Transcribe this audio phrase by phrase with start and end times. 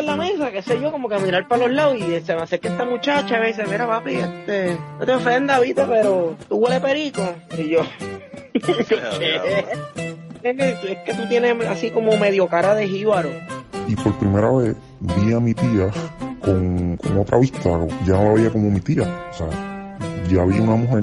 [0.00, 2.34] en la mesa, qué sé yo, como que a mirar para los lados y se
[2.34, 6.36] me acerca esta muchacha y me dice, mira papi, este, no te ofendas, viste, pero
[6.48, 7.22] tú huele perico.
[7.56, 7.80] Y yo.
[10.42, 13.30] Es que tú tienes así como medio cara de jíbaro.
[13.88, 15.90] Y por primera vez vi a mi tía
[16.40, 17.68] con, con otra vista,
[18.06, 19.02] ya no la veía como mi tía.
[19.30, 19.48] O sea,
[20.28, 21.02] ya vi una mujer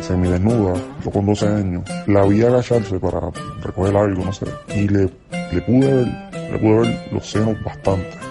[0.00, 0.74] semidesnuda,
[1.04, 3.30] yo con 12 años, la vi agacharse para
[3.62, 5.10] recoger algo, no sé, y le,
[5.52, 6.08] le pude ver,
[6.50, 8.21] le pude ver los senos bastante.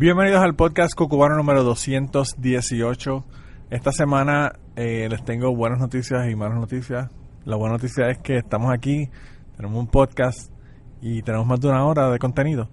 [0.00, 3.24] Bienvenidos al podcast Cucubano número 218.
[3.68, 7.10] Esta semana eh, les tengo buenas noticias y malas noticias.
[7.44, 9.10] La buena noticia es que estamos aquí,
[9.58, 10.50] tenemos un podcast
[11.02, 12.70] y tenemos más de una hora de contenido.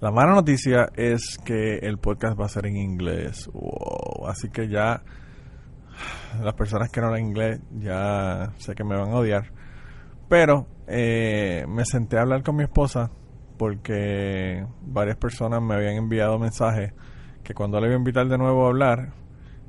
[0.00, 3.50] La mala noticia es que el podcast va a ser en inglés.
[3.52, 4.28] Wow.
[4.28, 5.02] Así que ya
[6.40, 9.50] las personas que no hablan inglés ya sé que me van a odiar.
[10.28, 13.10] Pero eh, me senté a hablar con mi esposa
[13.60, 16.94] porque varias personas me habían enviado mensajes
[17.44, 19.12] que cuando le iba a invitar de nuevo a hablar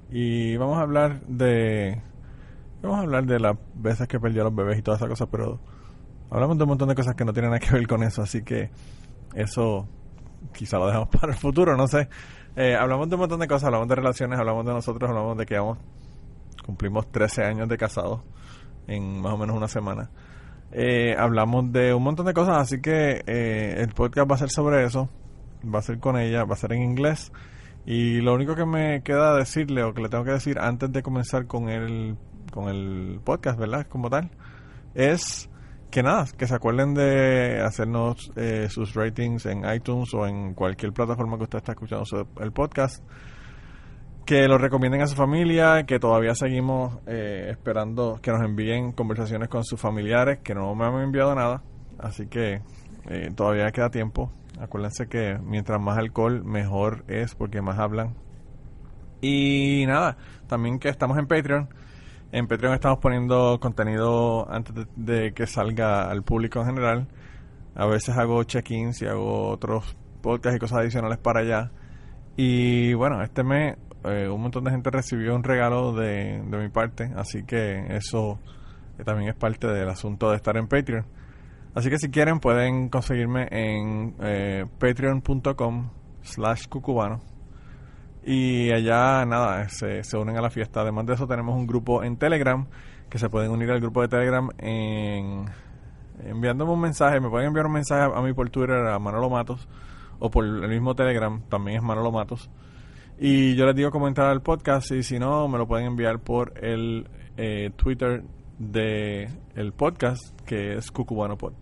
[0.09, 2.01] y vamos a hablar de
[2.81, 5.27] vamos a hablar de las veces que perdió a los bebés y todas esas cosas,
[5.29, 5.59] pero
[6.29, 8.43] hablamos de un montón de cosas que no tienen nada que ver con eso, así
[8.43, 8.69] que
[9.35, 9.89] eso
[10.53, 12.07] quizá lo dejamos para el futuro, no sé.
[12.55, 15.45] Eh, hablamos de un montón de cosas, hablamos de relaciones, hablamos de nosotros, hablamos de
[15.45, 15.79] que vamos,
[16.65, 18.21] cumplimos 13 años de casados
[18.87, 20.09] en más o menos una semana.
[20.73, 24.49] Eh, hablamos de un montón de cosas, así que eh, el podcast va a ser
[24.49, 25.09] sobre eso,
[25.63, 27.31] va a ser con ella, va a ser en inglés.
[27.85, 31.01] Y lo único que me queda decirle o que le tengo que decir antes de
[31.01, 32.15] comenzar con el,
[32.51, 33.87] con el podcast, ¿verdad?
[33.87, 34.29] Como tal,
[34.93, 35.49] es
[35.89, 40.93] que nada, que se acuerden de hacernos eh, sus ratings en iTunes o en cualquier
[40.93, 42.05] plataforma que usted está escuchando
[42.39, 43.03] el podcast.
[44.25, 49.49] Que lo recomienden a su familia, que todavía seguimos eh, esperando que nos envíen conversaciones
[49.49, 51.63] con sus familiares, que no me han enviado nada.
[51.97, 52.61] Así que
[53.09, 54.31] eh, todavía queda tiempo.
[54.59, 58.15] Acuérdense que mientras más alcohol, mejor es porque más hablan.
[59.21, 60.17] Y nada,
[60.47, 61.69] también que estamos en Patreon.
[62.31, 67.07] En Patreon estamos poniendo contenido antes de, de que salga al público en general.
[67.75, 71.71] A veces hago check-ins y hago otros podcasts y cosas adicionales para allá.
[72.37, 76.69] Y bueno, este mes eh, un montón de gente recibió un regalo de, de mi
[76.69, 78.39] parte, así que eso
[78.97, 81.05] eh, también es parte del asunto de estar en Patreon.
[81.73, 85.89] Así que si quieren pueden conseguirme en eh, patreon.com
[86.21, 87.21] slash cucubano.
[88.23, 90.81] Y allá, nada, se, se unen a la fiesta.
[90.81, 92.67] Además de eso, tenemos un grupo en Telegram
[93.09, 95.45] que se pueden unir al grupo de Telegram en
[96.23, 97.19] enviándome un mensaje.
[97.19, 99.67] Me pueden enviar un mensaje a, a mí por Twitter, a Manolo Matos,
[100.19, 102.51] o por el mismo Telegram, también es Manolo Matos.
[103.23, 106.17] Y yo les digo cómo entrar al podcast y si no, me lo pueden enviar
[106.17, 108.23] por el eh, Twitter
[108.57, 111.53] de el podcast, que es Cucubano Pod.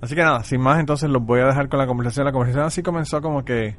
[0.00, 2.26] Así que nada, sin más, entonces los voy a dejar con la conversación.
[2.26, 3.76] La conversación así comenzó como que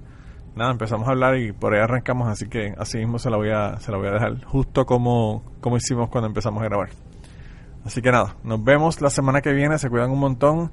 [0.56, 3.50] nada, empezamos a hablar y por ahí arrancamos, así que así mismo se la voy
[3.50, 6.92] a, se la voy a dejar, justo como, como hicimos cuando empezamos a grabar.
[7.84, 10.72] Así que nada, nos vemos la semana que viene, se cuidan un montón.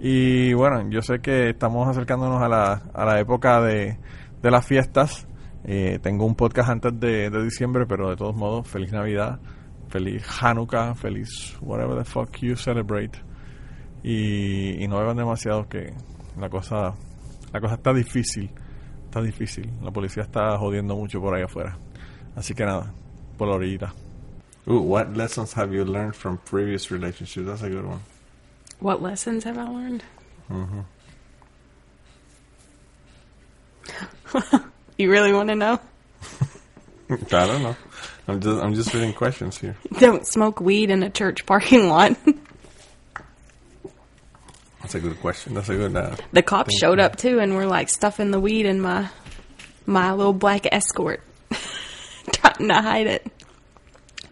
[0.00, 3.98] Y bueno, yo sé que estamos acercándonos a la, a la época de,
[4.40, 5.28] de las fiestas.
[5.64, 9.40] Eh, tengo un podcast antes de, de, diciembre, pero de todos modos, feliz Navidad,
[9.88, 13.18] feliz Hanukkah, feliz whatever the fuck you celebrate.
[14.02, 15.94] Y, y no beban demasiado que
[16.38, 16.94] la cosa,
[17.52, 18.50] la cosa está difícil,
[19.04, 19.70] está difícil.
[19.82, 21.78] La policía está jodiendo mucho por ahí afuera.
[22.36, 22.92] Así que nada,
[23.38, 23.94] por la orillita.
[24.66, 27.46] Ooh, what lessons have you learned from previous relationships?
[27.46, 28.00] That's a good one.
[28.80, 30.02] What lessons have I learned?
[30.50, 30.80] Mm-hmm.
[34.96, 35.80] you really want to know?
[37.10, 37.76] I don't know.
[38.26, 39.76] I'm just I'm just reading questions here.
[39.98, 42.16] Don't smoke weed in a church parking lot.
[44.80, 45.54] That's a good question.
[45.54, 45.96] That's a good.
[45.96, 49.10] Uh, the cops showed up too and were like stuffing the weed in my
[49.86, 51.22] my little black escort,
[52.32, 53.26] trying to hide it.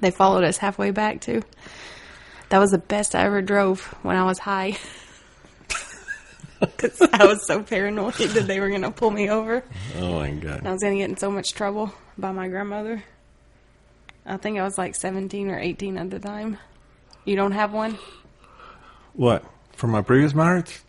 [0.00, 1.43] They followed us halfway back too.
[2.49, 4.76] That was the best I ever drove when I was high.
[6.79, 9.64] 'Cause I was so paranoid that they were going to pull me over.
[9.99, 10.67] oh my god!
[10.67, 13.03] I was going to get in so much trouble by my grandmother.
[14.25, 16.59] I think I was like 17 or 18 at the time.
[17.25, 17.99] You don't have one?
[19.14, 20.81] What from my previous marriage?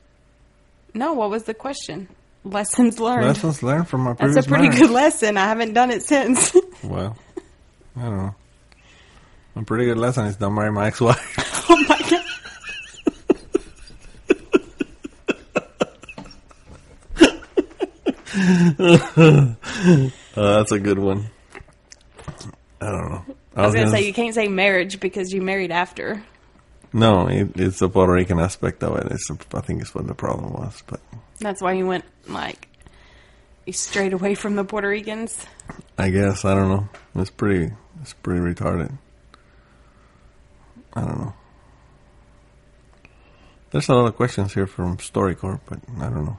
[0.94, 2.08] No, what was the question?
[2.44, 3.26] Lessons learned.
[3.26, 4.36] Lessons learned from my previous marriage.
[4.36, 4.80] That's a pretty marriage.
[4.82, 5.38] good lesson.
[5.38, 6.56] I haven't done it since.
[6.84, 7.16] Well,
[7.96, 8.36] I don't know.
[9.56, 11.66] A pretty good lesson is don't marry my ex-wife.
[11.70, 12.26] oh my god.
[20.36, 21.30] Uh, that's a good one.
[22.82, 23.26] I don't know.
[23.56, 26.24] I was going to say you can't say marriage because you married after.
[26.92, 29.12] No, it, it's the Puerto Rican aspect of it.
[29.12, 30.82] It's, I think it's what the problem was.
[30.88, 31.02] But
[31.40, 32.68] That's why you went like
[33.68, 35.46] you strayed away from the Puerto Ricans.
[35.98, 36.90] I guess I don't know.
[37.16, 37.74] It's pretty.
[38.02, 38.98] It's pretty retarded.
[40.96, 41.34] I don't know.
[43.72, 46.38] There's a lot of questions here from StoryCorps, but I don't know.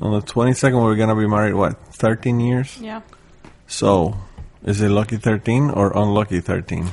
[0.00, 1.54] On the 22nd, we're gonna be married.
[1.54, 1.76] What?
[1.94, 2.78] 13 years.
[2.80, 3.00] Yeah.
[3.66, 4.16] So,
[4.64, 6.88] is it lucky 13 or unlucky 13?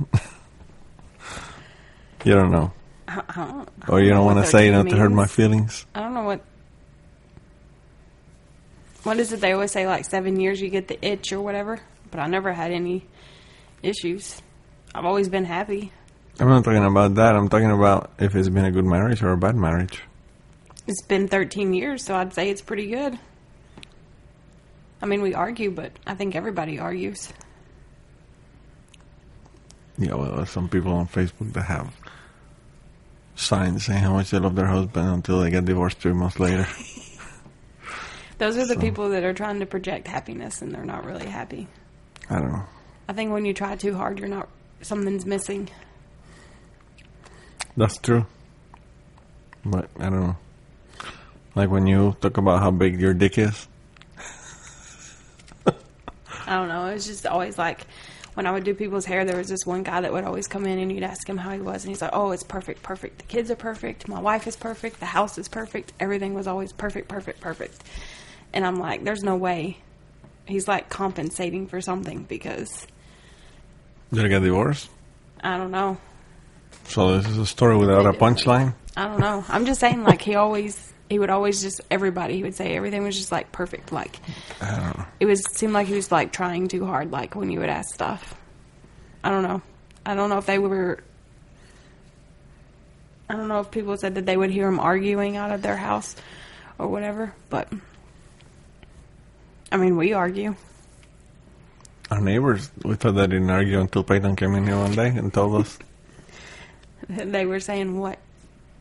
[2.24, 2.72] you don't know.
[3.06, 5.26] I, I don't, Or you don't want to say it 13 not to hurt my
[5.26, 5.86] feelings?
[5.94, 6.40] I don't know what.
[9.04, 9.40] What is it?
[9.40, 11.80] They always say like seven years you get the itch or whatever.
[12.10, 13.06] But I never had any
[13.82, 14.40] issues.
[14.94, 15.92] I've always been happy.
[16.40, 17.36] I'm not talking about that.
[17.36, 20.02] I'm talking about if it's been a good marriage or a bad marriage.
[20.86, 23.18] It's been 13 years, so I'd say it's pretty good.
[25.00, 27.32] I mean, we argue, but I think everybody argues.
[29.98, 31.94] Yeah, well, there's some people on Facebook that have
[33.36, 36.66] signs saying how much they love their husband until they get divorced three months later.
[38.38, 41.26] Those are the So- people that are trying to project happiness and they're not really
[41.26, 41.66] happy.
[42.28, 42.64] I don't know.
[43.08, 44.48] I think when you try too hard, you're not.
[44.80, 45.68] Something's missing.
[47.76, 48.24] That's true.
[49.64, 50.36] But I don't know.
[51.54, 53.68] Like when you talk about how big your dick is.
[56.46, 56.86] I don't know.
[56.86, 57.86] It was just always like
[58.34, 60.66] when I would do people's hair, there was this one guy that would always come
[60.66, 63.18] in and you'd ask him how he was, and he's like, "Oh, it's perfect, perfect.
[63.18, 64.08] The kids are perfect.
[64.08, 64.98] My wife is perfect.
[64.98, 65.92] The house is perfect.
[66.00, 67.82] Everything was always perfect, perfect, perfect."
[68.52, 69.78] And I'm like, "There's no way."
[70.46, 72.86] He's like compensating for something because
[74.12, 74.90] Did I get divorced?
[75.42, 75.96] I don't know.
[76.88, 78.74] So this is a story without a punchline?
[78.96, 79.44] I don't know.
[79.48, 82.36] I'm just saying, like he always, he would always just everybody.
[82.36, 83.92] He would say everything was just like perfect.
[83.92, 84.18] Like
[84.60, 85.04] I don't know.
[85.20, 87.10] it was seemed like he was like trying too hard.
[87.10, 88.34] Like when you would ask stuff.
[89.22, 89.62] I don't know.
[90.04, 91.02] I don't know if they were.
[93.28, 95.76] I don't know if people said that they would hear him arguing out of their
[95.76, 96.14] house
[96.78, 97.34] or whatever.
[97.48, 97.72] But
[99.72, 100.54] I mean, we argue.
[102.10, 105.32] Our neighbors, we thought they didn't argue until Peyton came in here one day and
[105.32, 105.78] told us.
[107.08, 108.18] They were saying what?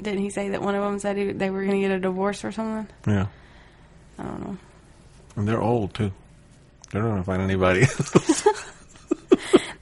[0.02, 2.00] Didn't he say that one of them said he, they were going to get a
[2.00, 2.88] divorce or something?
[3.08, 3.28] Yeah.
[4.20, 4.58] I don't know.
[5.36, 6.12] And they're old too.
[6.92, 7.86] They're not gonna find anybody.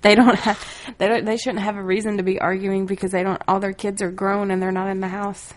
[0.01, 0.59] They don't have.
[0.97, 1.25] They don't.
[1.25, 3.39] They shouldn't have a reason to be arguing because they don't.
[3.47, 5.53] All their kids are grown and they're not in the house.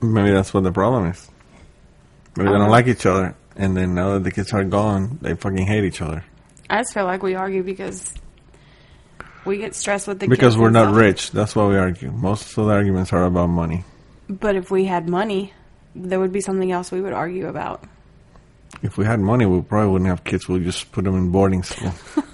[0.00, 1.28] Maybe that's what the problem is.
[2.36, 2.58] Maybe they Uh-huh.
[2.62, 5.82] don't like each other, and then now that the kids are gone, they fucking hate
[5.84, 6.24] each other
[6.70, 8.14] I just feel like we argue because
[9.44, 11.30] we get stressed with the because we're not rich.
[11.30, 12.10] That's why we argue.
[12.10, 13.84] Most of the arguments are about money.
[14.28, 15.52] But if we had money,
[15.94, 17.84] there would be something else we would argue about.
[18.82, 20.48] If we had money, we probably wouldn't have kids.
[20.48, 21.92] We'd just put them in boarding school.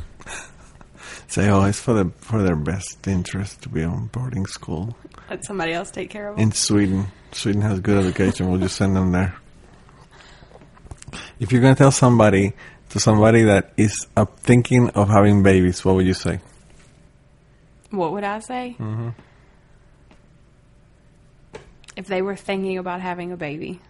[1.28, 4.96] Say, oh, it's for the for their best interest to be on boarding school
[5.28, 6.42] Let somebody else take care of them.
[6.44, 7.06] in Sweden.
[7.32, 8.48] Sweden has good education.
[8.50, 9.34] We'll just send them there.
[11.38, 12.54] If you're gonna tell somebody
[12.90, 14.06] to somebody that is
[14.38, 16.40] thinking of having babies, what would you say?
[17.90, 18.76] What would I say?
[18.78, 19.08] Mm-hmm.
[21.96, 23.80] If they were thinking about having a baby.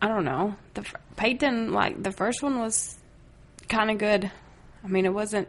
[0.00, 0.56] I don't know.
[0.74, 2.96] The f- Peyton, like the first one was
[3.68, 4.30] kind of good.
[4.84, 5.48] I mean, it wasn't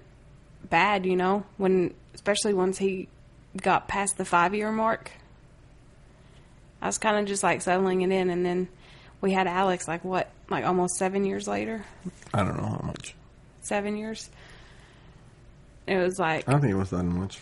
[0.69, 1.43] bad, you know.
[1.57, 3.07] When especially once he
[3.61, 5.11] got past the five year mark,
[6.81, 8.67] I was kind of just like settling it in, and then
[9.21, 11.85] we had Alex, like what, like almost seven years later,
[12.33, 13.15] I don't know how much.
[13.61, 14.29] seven years.
[15.87, 17.39] It was like I don't think it was that much.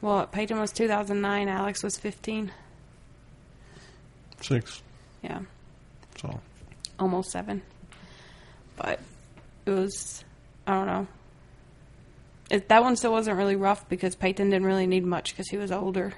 [0.00, 1.48] Well, Peyton was 2009.
[1.48, 2.50] Alex was 15.
[4.40, 4.82] Six.
[5.22, 5.40] Yeah,
[6.18, 6.40] So
[6.98, 7.60] almost seven.
[8.76, 9.00] But
[9.66, 10.24] it was,
[10.66, 11.06] I don't know.
[12.50, 15.58] It, that one still wasn't really rough because Peyton didn't really need much because he
[15.58, 16.14] was older.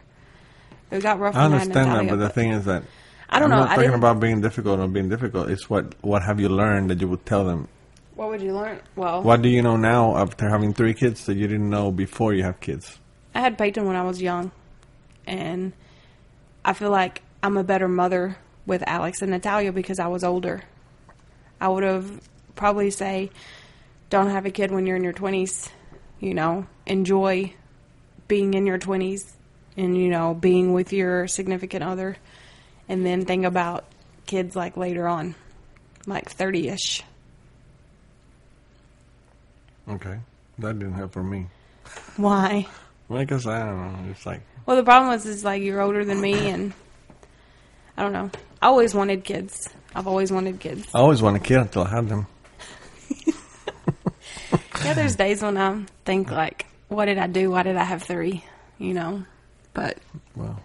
[0.92, 1.34] It got rough.
[1.34, 2.84] I when had understand that, Natalia, but the thing is that
[3.28, 3.64] I don't am know.
[3.64, 5.50] not I talking didn't- about being difficult or being difficult.
[5.50, 7.66] It's what what have you learned that you would tell them.
[8.22, 8.80] What would you learn?
[8.94, 12.32] Well, What do you know now after having three kids that you didn't know before
[12.32, 13.00] you have kids?
[13.34, 14.52] I had Peyton when I was young,
[15.26, 15.72] and
[16.64, 20.62] I feel like I'm a better mother with Alex and Natalia because I was older.
[21.60, 22.20] I would have
[22.54, 23.32] probably say,
[24.08, 25.68] don't have a kid when you're in your 20s.
[26.20, 27.54] You know, enjoy
[28.28, 29.32] being in your 20s
[29.76, 32.16] and you know being with your significant other,
[32.88, 33.84] and then think about
[34.26, 35.34] kids like later on,
[36.06, 37.02] like 30 ish.
[39.88, 40.18] Okay,
[40.58, 41.46] that didn't help for me.
[42.16, 42.66] Why?
[43.08, 44.10] Well, because I don't know.
[44.10, 46.72] It's like Well, the problem was is like you're older than me, and
[47.96, 48.30] I don't know.
[48.60, 49.68] I always wanted kids.
[49.94, 50.86] I've always wanted kids.
[50.94, 52.26] I always wanted a kid until I had them.
[54.84, 57.52] Yeah, there's days when I think like, what did I do?
[57.52, 58.44] Why did I have three?
[58.78, 59.24] You know,
[59.74, 59.98] but
[60.34, 60.58] Well,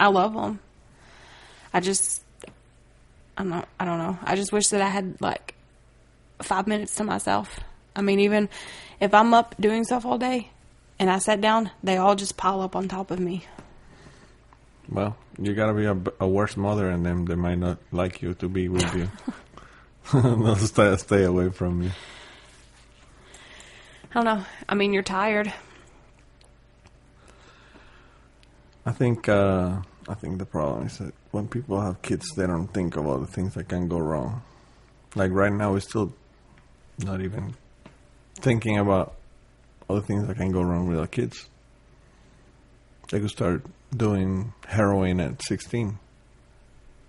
[0.00, 0.60] I love them.
[1.72, 2.22] I just,
[3.36, 3.68] I'm not.
[3.78, 4.18] I don't know.
[4.22, 5.54] I just wish that I had like
[6.40, 7.60] five minutes to myself.
[7.96, 8.48] I mean, even
[9.00, 10.50] if I'm up doing stuff all day
[10.98, 13.44] and I sat down, they all just pile up on top of me.
[14.88, 18.34] well, you gotta be a, a worse mother, and then they might not like you
[18.34, 19.10] to be with you.
[20.12, 21.90] They'll stay, stay away from you.
[24.10, 24.44] I don't know.
[24.68, 25.52] I mean, you're tired.
[28.86, 32.68] I think uh, I think the problem is that when people have kids, they don't
[32.68, 34.42] think about the things that can go wrong.
[35.14, 36.12] Like right now, we're still
[36.98, 37.54] not even
[38.34, 39.14] thinking about
[39.88, 41.48] all the things that can go wrong with our kids.
[43.10, 43.64] They could start
[43.96, 45.98] doing heroin at 16.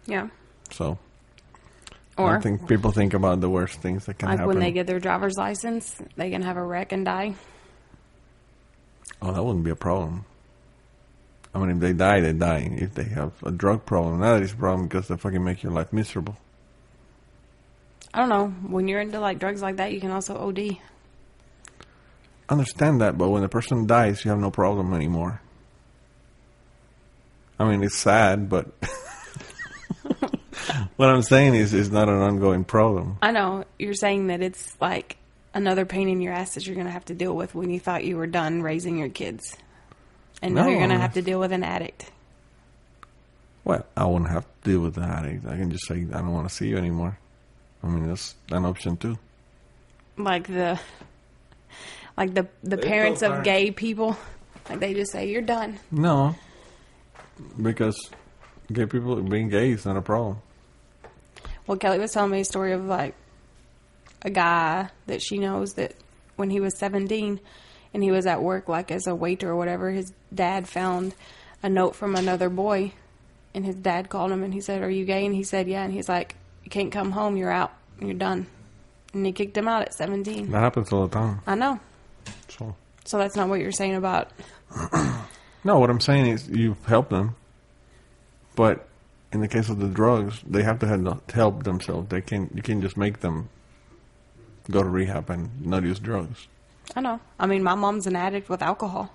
[0.06, 0.28] Yeah.
[0.72, 0.98] So
[2.18, 4.30] I Or don't think people think about the worst things that can happen.
[4.30, 4.48] like happen.
[4.50, 7.36] when they get their driver's license, they can have a wreck and die.
[9.22, 10.26] oh, that wouldn't be a problem.
[11.54, 12.70] I mean, if they die, they die.
[12.70, 15.72] If they have a drug problem, that is a problem because they fucking make your
[15.72, 16.36] life miserable.
[18.14, 18.48] I don't know.
[18.70, 20.78] When you're into like drugs like that, you can also OD.
[22.50, 25.42] Understand that, but when the person dies, you have no problem anymore.
[27.60, 28.68] I mean, it's sad, but
[30.98, 33.18] what I'm saying is, it's not an ongoing problem.
[33.22, 35.18] I know you're saying that it's like
[35.54, 37.80] another pain in your ass that you're going to have to deal with when you
[37.80, 39.56] thought you were done raising your kids.
[40.42, 42.12] And now you're going to have to deal with an addict.
[43.64, 45.26] Well, I wouldn't have to deal with that.
[45.26, 47.18] I I can just say I don't want to see you anymore.
[47.82, 49.18] I mean, that's an option too.
[50.18, 50.80] Like the
[52.18, 54.18] like the the parents of gay people.
[54.68, 55.78] Like they just say you're done.
[55.92, 56.34] No,
[57.62, 57.96] because
[58.74, 60.40] gay people being gay is not a problem.
[61.68, 63.14] Well, Kelly was telling me a story of like
[64.24, 65.94] a guy that she knows that
[66.36, 67.40] when he was 17
[67.94, 71.14] and he was at work like as a waiter or whatever, his dad found
[71.62, 72.92] a note from another boy
[73.54, 75.84] and his dad called him and he said, "Are you gay?" and he said, "Yeah."
[75.84, 77.38] And he's like, "You can't come home.
[77.38, 77.72] You're out.
[78.02, 78.48] You're done."
[79.14, 80.52] And he kicked him out at 17.
[80.52, 81.42] That happens all the time.
[81.46, 81.80] I know.
[82.50, 84.32] So So that's not what you're saying about
[85.64, 87.36] no, what I'm saying is you help them,
[88.56, 88.88] but
[89.32, 92.10] in the case of the drugs, they have to have to help themselves.
[92.10, 93.50] They can you can't just make them
[94.70, 96.48] go to rehab and not use drugs.
[96.96, 97.20] I know.
[97.40, 99.12] I mean, my mom's an addict with alcohol.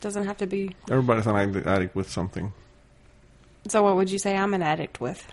[0.00, 0.74] Doesn't have to be.
[0.90, 2.52] Everybody's an addict- addict with something.
[3.68, 5.32] So what would you say I'm an addict with?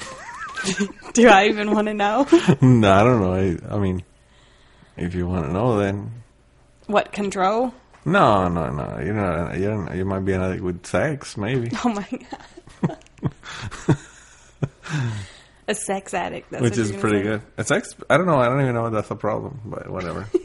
[1.14, 2.26] Do I even want to know?
[2.60, 3.32] no, I don't know.
[3.32, 4.02] I, I mean,
[4.98, 6.10] if you want to know, then
[6.86, 7.72] What control?
[8.04, 9.00] no, no, no.
[9.04, 9.58] You're not.
[9.58, 12.08] You're not, you might be an addict with sex, maybe, Oh my
[12.86, 12.96] god.
[15.68, 16.50] a sex addict.
[16.50, 17.42] That's which is pretty gonna good.
[17.58, 17.94] A sex.
[18.08, 18.38] I don't know.
[18.38, 20.26] I don't even know if that's a problem, but whatever.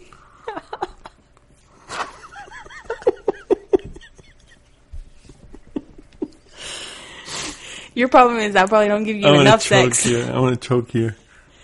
[7.95, 10.03] Your problem is I probably don't give you I'm enough sex.
[10.03, 10.23] here.
[10.25, 11.15] I'm gonna choke here.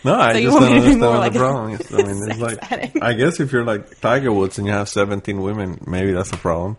[0.04, 1.94] No, I So you just don't me to be understand what like the problem is.
[1.94, 3.04] I mean, it's like addict.
[3.04, 6.38] I guess if you're like Tiger Woods and you have 17 women, maybe that's a
[6.38, 6.78] problem.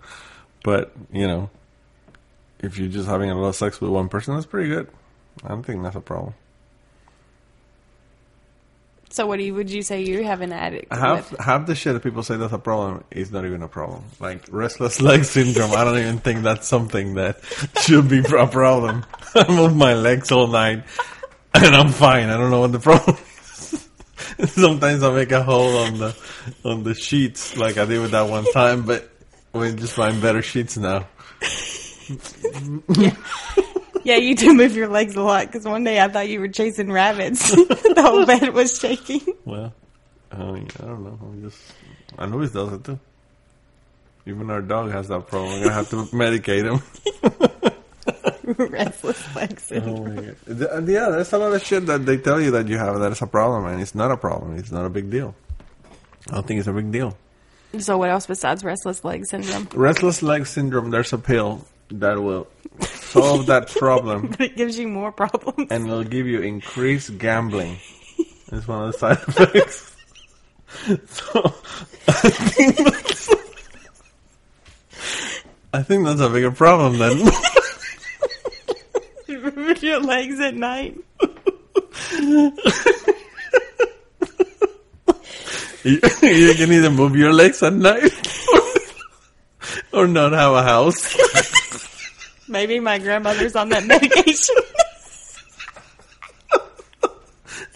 [0.65, 1.51] But you know,
[2.61, 4.89] if you're just having a lot of sex with one person, that's pretty good.
[5.45, 6.35] I don't think that's a problem.
[9.13, 11.41] So what do you, would you say you have an addict Half with?
[11.41, 14.05] half the shit that people say that's a problem is not even a problem.
[14.21, 17.41] Like restless leg syndrome, I don't even think that's something that
[17.83, 19.05] should be a problem.
[19.35, 20.85] I move my legs all night
[21.55, 22.29] and I'm fine.
[22.29, 23.89] I don't know what the problem is.
[24.51, 26.17] Sometimes I make a hole on the
[26.65, 29.11] on the sheets like I did with that one time, but
[29.53, 31.07] we just find better sheets now.
[32.97, 33.15] Yeah,
[34.05, 36.49] yeah, you do move your legs a lot because one day I thought you were
[36.49, 37.51] chasing rabbits.
[37.55, 39.23] the whole bed was shaking.
[39.45, 39.75] Well,
[40.31, 41.19] I mean, I don't know.
[41.21, 41.61] I'm just
[42.19, 42.99] I know he does it too.
[44.27, 45.53] Even our dog has that problem.
[45.53, 47.70] We're gonna have to medicate him.
[48.69, 49.73] Restless legs.
[49.75, 50.37] Oh my God.
[50.47, 52.99] Th- uh, Yeah, there's a lot of shit that they tell you that you have
[53.01, 54.57] that is a problem, and it's not a problem.
[54.57, 55.35] It's not a big deal.
[56.31, 57.17] I don't think it's a big deal.
[57.79, 59.69] So what else besides restless leg syndrome?
[59.75, 60.91] Restless leg syndrome.
[60.91, 62.49] There's a pill that will
[62.83, 65.69] solve that problem, But it gives you more problems.
[65.71, 67.79] and it'll give you increased gambling.
[68.53, 69.95] It's one of the side effects.
[71.07, 71.55] so
[72.09, 73.29] I think that's,
[75.73, 77.31] I think that's a bigger problem then.
[79.91, 80.97] You move your legs at night.
[85.83, 88.13] You, you can either move your legs at night
[89.93, 91.17] or not have a house.
[92.49, 94.57] Maybe my grandmother's on that medication.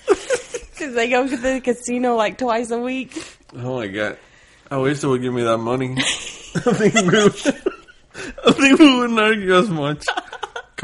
[0.07, 3.39] Because because they go to the casino like twice a week.
[3.57, 4.19] Oh my god!
[4.71, 5.97] I wish they would give me that money.
[5.99, 7.35] I think we would,
[8.47, 10.07] I think we wouldn't argue as much.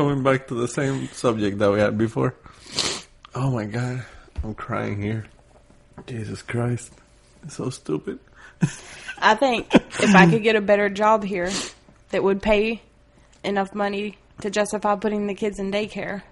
[0.01, 2.35] Coming back to the same subject that we had before.
[3.35, 4.03] Oh my god!
[4.43, 5.27] I'm crying here.
[6.07, 6.91] Jesus Christ!
[7.43, 8.19] It's so stupid.
[9.19, 11.51] I think if I could get a better job here
[12.13, 12.81] that would pay
[13.45, 16.23] enough money to justify putting the kids in daycare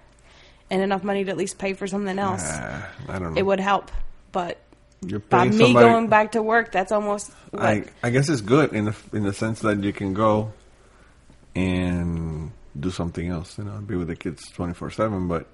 [0.71, 3.39] and enough money to at least pay for something else, Ah, I don't know.
[3.39, 3.91] it would help.
[4.31, 4.57] But
[5.29, 8.73] by me somebody- going back to work, that's almost I like I guess it's good
[8.73, 10.53] in the in the sense that you can go
[11.55, 15.27] and do something else, you know, be with the kids twenty four seven.
[15.27, 15.47] But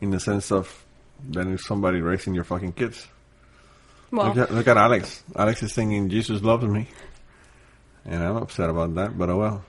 [0.00, 0.84] in the sense of
[1.22, 3.06] then is somebody raising your fucking kids.
[4.10, 5.22] well, Look at look at Alex.
[5.36, 6.88] Alex is singing "Jesus loves me,"
[8.04, 9.16] and I'm upset about that.
[9.16, 9.64] But oh well.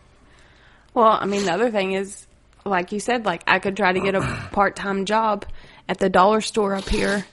[0.93, 2.25] Well, I mean, the other thing is,
[2.65, 5.45] like you said, like I could try to get a part time job
[5.87, 7.25] at the dollar store up here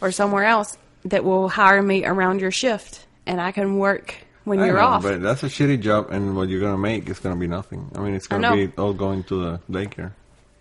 [0.00, 0.76] or somewhere else
[1.06, 4.14] that will hire me around your shift, and I can work
[4.46, 5.02] when I you're know, off.
[5.02, 7.90] but that's a shitty job, and what you're gonna make is gonna be nothing.
[7.96, 10.12] I mean, it's gonna be all going to the daycare.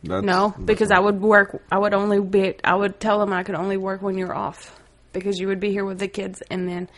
[0.04, 0.90] That's, no, because.
[0.92, 1.62] I would work.
[1.72, 2.56] I would only be.
[2.64, 4.80] I would tell them I could only work when you're off,
[5.14, 6.90] because you would be here with the kids, and then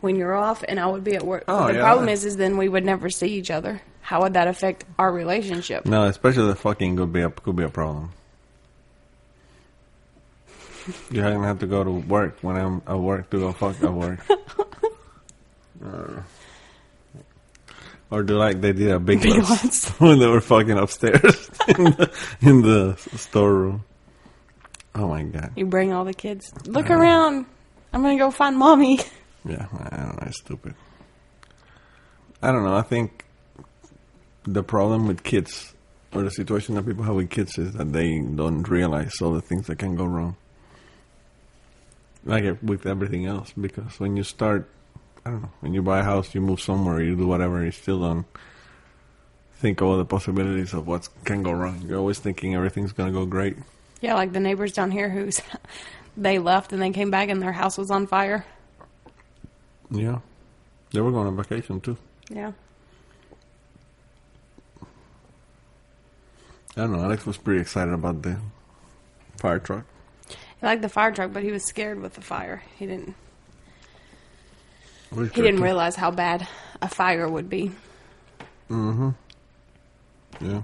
[0.00, 1.44] when you're off, and I would be at work.
[1.48, 1.80] Oh, the yeah.
[1.80, 3.82] problem is, is then we would never see each other.
[4.00, 5.86] How would that affect our relationship?
[5.86, 8.12] No, especially the fucking could be a could be a problem.
[11.10, 13.92] You're gonna have to go to work when I'm at work to go fuck at
[13.92, 14.20] work.
[15.84, 16.22] Uh,
[18.10, 19.42] or do like they did a Big, Big
[19.98, 22.10] when they were fucking upstairs in the,
[22.40, 23.84] in the storeroom.
[24.94, 25.52] Oh my god!
[25.56, 26.52] You bring all the kids.
[26.66, 27.46] Look around.
[27.92, 29.00] I'm gonna go find mommy.
[29.44, 30.22] Yeah, I don't know.
[30.26, 30.74] It's stupid.
[32.42, 32.74] I don't know.
[32.74, 33.24] I think
[34.44, 35.74] the problem with kids,
[36.12, 39.40] or the situation that people have with kids, is that they don't realize all the
[39.40, 40.36] things that can go wrong.
[42.24, 44.68] Like with everything else, because when you start,
[45.28, 47.70] I don't know, when you buy a house, you move somewhere, you do whatever, you
[47.70, 48.24] still don't
[49.56, 51.82] think of all the possibilities of what can go wrong.
[51.86, 53.54] You're always thinking everything's gonna go great.
[54.00, 55.42] Yeah, like the neighbors down here who's
[56.16, 58.46] they left and they came back and their house was on fire.
[59.90, 60.20] Yeah,
[60.92, 61.98] they were going on vacation too.
[62.30, 62.52] Yeah.
[66.74, 67.02] I don't know.
[67.02, 68.38] Alex was pretty excited about the
[69.36, 69.84] fire truck.
[70.26, 72.62] He liked the fire truck, but he was scared with the fire.
[72.78, 73.14] He didn't
[75.14, 76.46] He didn't realize how bad
[76.82, 77.72] a fire would be.
[78.70, 79.10] Mm-hmm.
[80.40, 80.62] Yeah.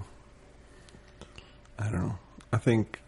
[1.79, 2.17] I don't know.
[2.53, 2.99] I think.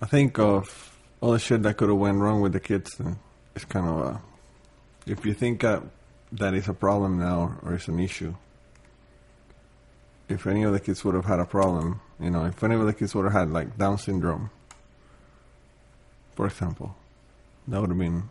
[0.00, 2.96] I think of all the shit that could have went wrong with the kids.
[2.96, 3.18] Then
[3.54, 4.20] it's kind of a.
[5.06, 5.82] If you think that
[6.32, 8.34] that is a problem now or it's an issue.
[10.28, 12.84] If any of the kids would have had a problem, you know, if any of
[12.84, 14.50] the kids would have had like Down syndrome,
[16.34, 16.96] for example,
[17.68, 18.28] that would have been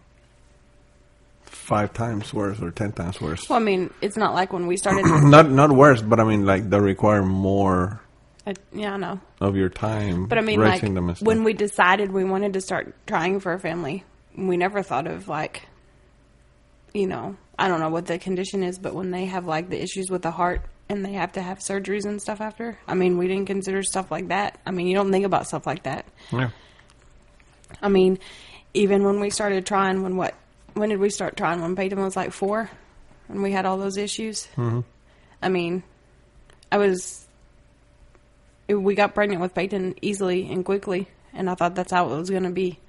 [1.44, 3.50] five times worse or ten times worse.
[3.50, 5.06] Well, I mean, it's not like when we started.
[5.06, 8.02] not not worse, but I mean like they require more
[8.48, 9.20] uh, yeah, I know.
[9.42, 10.28] of your time.
[10.28, 10.84] But I mean, like
[11.22, 14.04] when we decided we wanted to start trying for a family,
[14.38, 15.68] we never thought of like,
[16.94, 19.82] you know, I don't know what the condition is, but when they have like the
[19.82, 23.18] issues with the heart and they have to have surgeries and stuff after, I mean,
[23.18, 24.60] we didn't consider stuff like that.
[24.66, 26.06] I mean, you don't think about stuff like that.
[26.32, 26.50] yeah.
[27.82, 28.20] I mean,
[28.76, 30.36] even when we started trying, when what,
[30.74, 31.62] when did we start trying?
[31.62, 32.70] When Peyton was like four,
[33.30, 34.48] and we had all those issues.
[34.56, 34.82] Mm-hmm.
[35.42, 35.84] I mean,
[36.72, 37.26] I was,
[38.68, 42.30] we got pregnant with Peyton easily and quickly, and I thought that's how it was
[42.30, 42.80] going to be.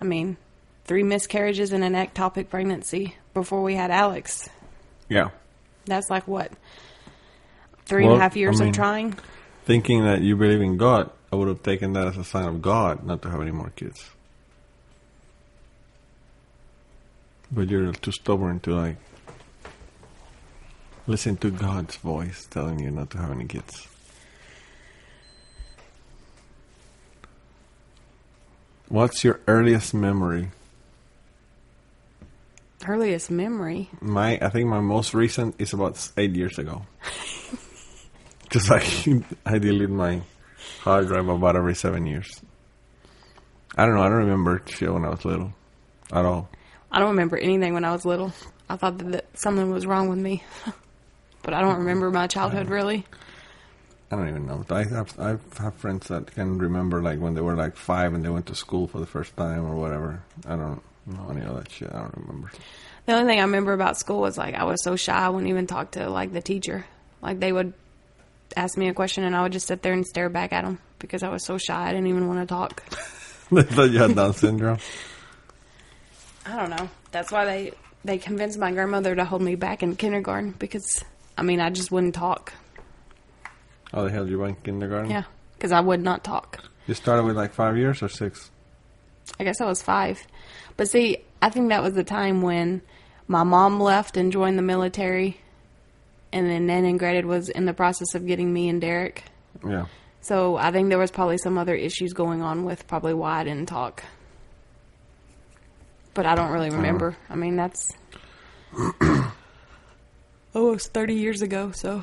[0.00, 0.36] I mean,
[0.84, 4.48] three miscarriages and an ectopic pregnancy before we had Alex.
[5.08, 5.30] yeah,
[5.86, 6.52] That's like what
[7.84, 9.18] three and a half years I mean- of trying.
[9.64, 12.60] thinking that you believe in God, I would have taken that as a sign of
[12.62, 14.10] God not to have any more kids.
[17.50, 18.96] But you're too stubborn to like
[21.06, 23.88] listen to God's voice telling you not to have any kids.
[28.88, 30.50] What's your earliest memory?
[32.86, 33.90] Earliest memory.
[34.00, 36.86] My, I think my most recent is about eight years ago.
[38.48, 38.82] Because I,
[39.46, 40.22] I delete my
[40.80, 42.40] hard drive about every seven years.
[43.76, 44.00] I don't know.
[44.00, 45.52] I don't remember shit when I was little,
[46.10, 46.48] at all.
[46.90, 48.32] I don't remember anything when I was little.
[48.68, 50.42] I thought that, that something was wrong with me,
[51.42, 53.06] but I don't remember my childhood really.
[54.10, 54.64] I don't even know.
[54.70, 58.24] I have I have friends that can remember like when they were like five and
[58.24, 60.22] they went to school for the first time or whatever.
[60.46, 61.90] I don't know any of that shit.
[61.92, 62.50] I don't remember.
[63.04, 65.50] The only thing I remember about school was like I was so shy I wouldn't
[65.50, 66.86] even talk to like the teacher.
[67.20, 67.74] Like they would
[68.56, 70.78] ask me a question, and I would just sit there and stare back at them
[70.98, 71.88] because I was so shy.
[71.88, 72.82] I didn't even want to talk.
[73.52, 74.78] they thought you had Down syndrome.
[76.48, 76.88] I don't know.
[77.10, 77.72] That's why they
[78.04, 81.04] they convinced my grandmother to hold me back in kindergarten because
[81.36, 82.52] I mean I just wouldn't talk.
[83.92, 85.10] Oh, they held you back in kindergarten.
[85.10, 85.24] Yeah,
[85.56, 86.64] because I would not talk.
[86.86, 88.50] You started with like five years or six.
[89.38, 90.26] I guess I was five.
[90.76, 92.80] But see, I think that was the time when
[93.26, 95.40] my mom left and joined the military,
[96.32, 99.24] and then Nan and Greta was in the process of getting me and Derek.
[99.66, 99.86] Yeah.
[100.20, 103.44] So I think there was probably some other issues going on with probably why I
[103.44, 104.02] didn't talk.
[106.18, 107.16] But I don't really remember.
[107.30, 107.92] I mean, that's
[108.76, 109.32] oh,
[110.52, 112.02] almost 30 years ago, so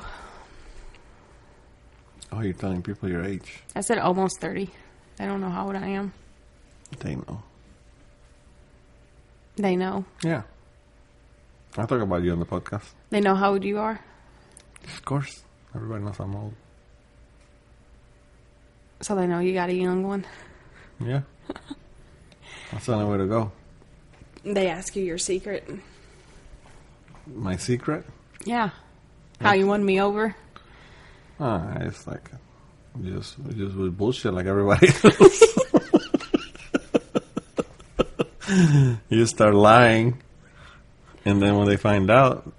[2.32, 3.62] Oh, you're telling people your age.
[3.74, 4.70] I said almost 30.
[5.18, 6.14] They don't know how old I am.
[6.98, 7.42] They know.
[9.56, 10.06] They know.
[10.24, 10.44] Yeah.
[11.76, 12.94] I talk about you on the podcast.
[13.10, 14.00] They know how old you are.
[14.84, 15.44] Of course.
[15.74, 16.54] Everybody knows I'm old.
[19.02, 20.24] So they know you got a young one.
[21.04, 21.20] Yeah.
[22.72, 23.52] That's the only way to go.
[24.46, 25.68] They ask you your secret.
[27.26, 28.04] My secret?
[28.44, 28.70] Yeah.
[29.40, 30.36] How you won me over?
[31.40, 32.30] Ah, it's like
[33.02, 35.42] just just with bullshit like everybody else.
[39.10, 40.22] you start lying,
[41.24, 42.50] and then when they find out,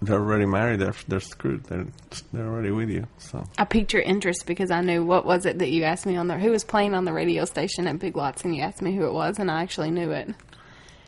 [0.00, 0.78] they're already married.
[0.78, 1.64] They're they're screwed.
[1.64, 1.86] They're
[2.32, 3.08] they're already with you.
[3.18, 6.16] So I piqued your interest because I knew what was it that you asked me
[6.16, 6.38] on there.
[6.38, 9.04] Who was playing on the radio station at Big Lots, and you asked me who
[9.06, 10.32] it was, and I actually knew it.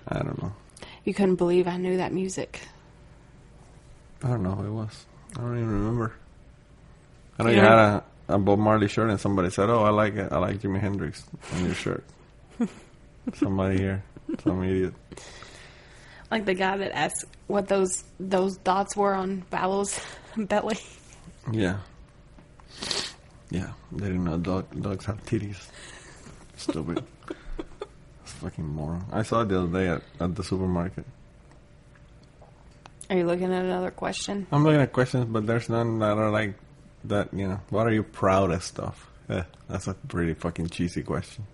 [0.09, 0.53] I don't know.
[1.05, 2.61] You couldn't believe I knew that music.
[4.23, 5.07] I don't know who it was.
[5.37, 6.12] I don't even remember.
[7.38, 10.14] I know You had a, a Bob Marley shirt, and somebody said, "Oh, I like
[10.14, 10.33] it.
[10.33, 12.05] I like Jimi Hendrix on your shirt."
[13.35, 14.03] somebody here,
[14.42, 14.95] some idiot.
[16.31, 20.01] Like the guy that asked what those those dots were on Ballow's
[20.37, 20.79] belly.
[21.53, 21.79] Yeah.
[23.51, 25.69] Yeah, they didn't know dog, dogs have titties.
[26.57, 27.05] Stupid.
[28.40, 29.05] Fucking moron.
[29.12, 31.05] I saw it the other day at, at the supermarket.
[33.09, 34.46] Are you looking at another question?
[34.51, 36.55] I'm looking at questions, but there's none that are like
[37.05, 37.61] that, you know.
[37.70, 39.09] What are you proudest of?
[39.29, 41.46] Eh, that's a pretty fucking cheesy question.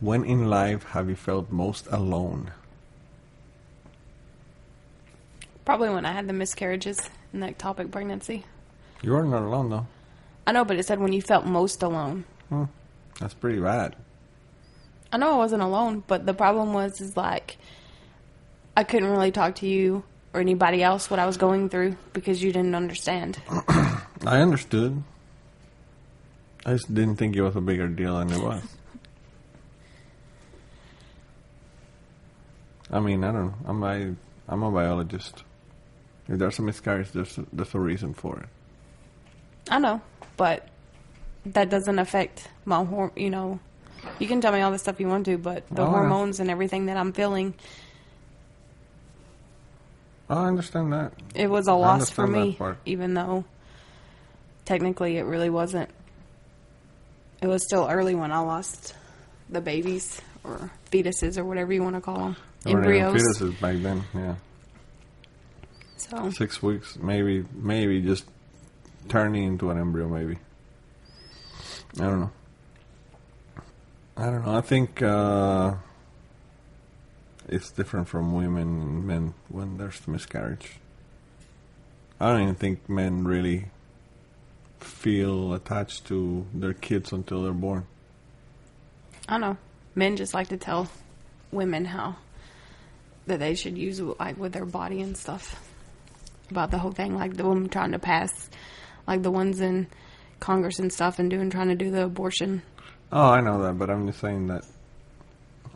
[0.00, 2.52] When in life have you felt most alone?
[5.64, 8.44] Probably when I had the miscarriages and that ectopic pregnancy.
[9.02, 9.86] You are not alone, though.
[10.46, 12.24] I know, but it said when you felt most alone.
[12.48, 12.64] Hmm.
[13.18, 13.96] That's pretty bad.
[15.12, 17.56] I know I wasn't alone, but the problem was is like
[18.76, 22.42] I couldn't really talk to you or anybody else what I was going through because
[22.42, 23.40] you didn't understand.
[24.26, 25.02] I understood.
[26.64, 28.62] I just didn't think it was a bigger deal than it was.
[32.92, 33.54] I mean, I don't know.
[33.66, 34.10] I'm I,
[34.48, 35.44] I'm a biologist.
[36.28, 38.48] If there's a miscarriage, there's a, there's a reason for it.
[39.70, 40.00] I know,
[40.36, 40.68] but
[41.46, 43.16] that doesn't affect my horm.
[43.16, 43.60] You know,
[44.18, 46.50] you can tell me all the stuff you want to, but the Oh, hormones and
[46.50, 47.54] everything that I'm feeling,
[50.28, 51.12] I understand that.
[51.34, 53.44] it was a loss for me, even though
[54.64, 55.90] technically it really wasn't.
[57.42, 58.94] It was still early when I lost
[59.48, 63.14] the babies or fetuses or whatever you want to call them, There embryos.
[63.40, 64.04] fetuses back then.
[64.14, 64.34] Yeah,
[65.96, 68.24] So six weeks, maybe, maybe just
[69.08, 70.08] turning into an embryo.
[70.08, 70.38] Maybe.
[71.98, 72.30] I don't know.
[74.20, 74.54] I don't know.
[74.54, 75.74] I think uh,
[77.48, 80.74] it's different from women and men when there's miscarriage.
[82.20, 83.68] I don't even think men really
[84.78, 87.86] feel attached to their kids until they're born.
[89.26, 89.56] I don't know
[89.94, 90.88] men just like to tell
[91.52, 92.16] women how
[93.26, 95.62] that they should use like with their body and stuff
[96.50, 98.50] about the whole thing, like the woman trying to pass,
[99.06, 99.86] like the ones in
[100.40, 102.62] Congress and stuff, and doing trying to do the abortion.
[103.12, 104.64] Oh, I know that, but I'm just saying that.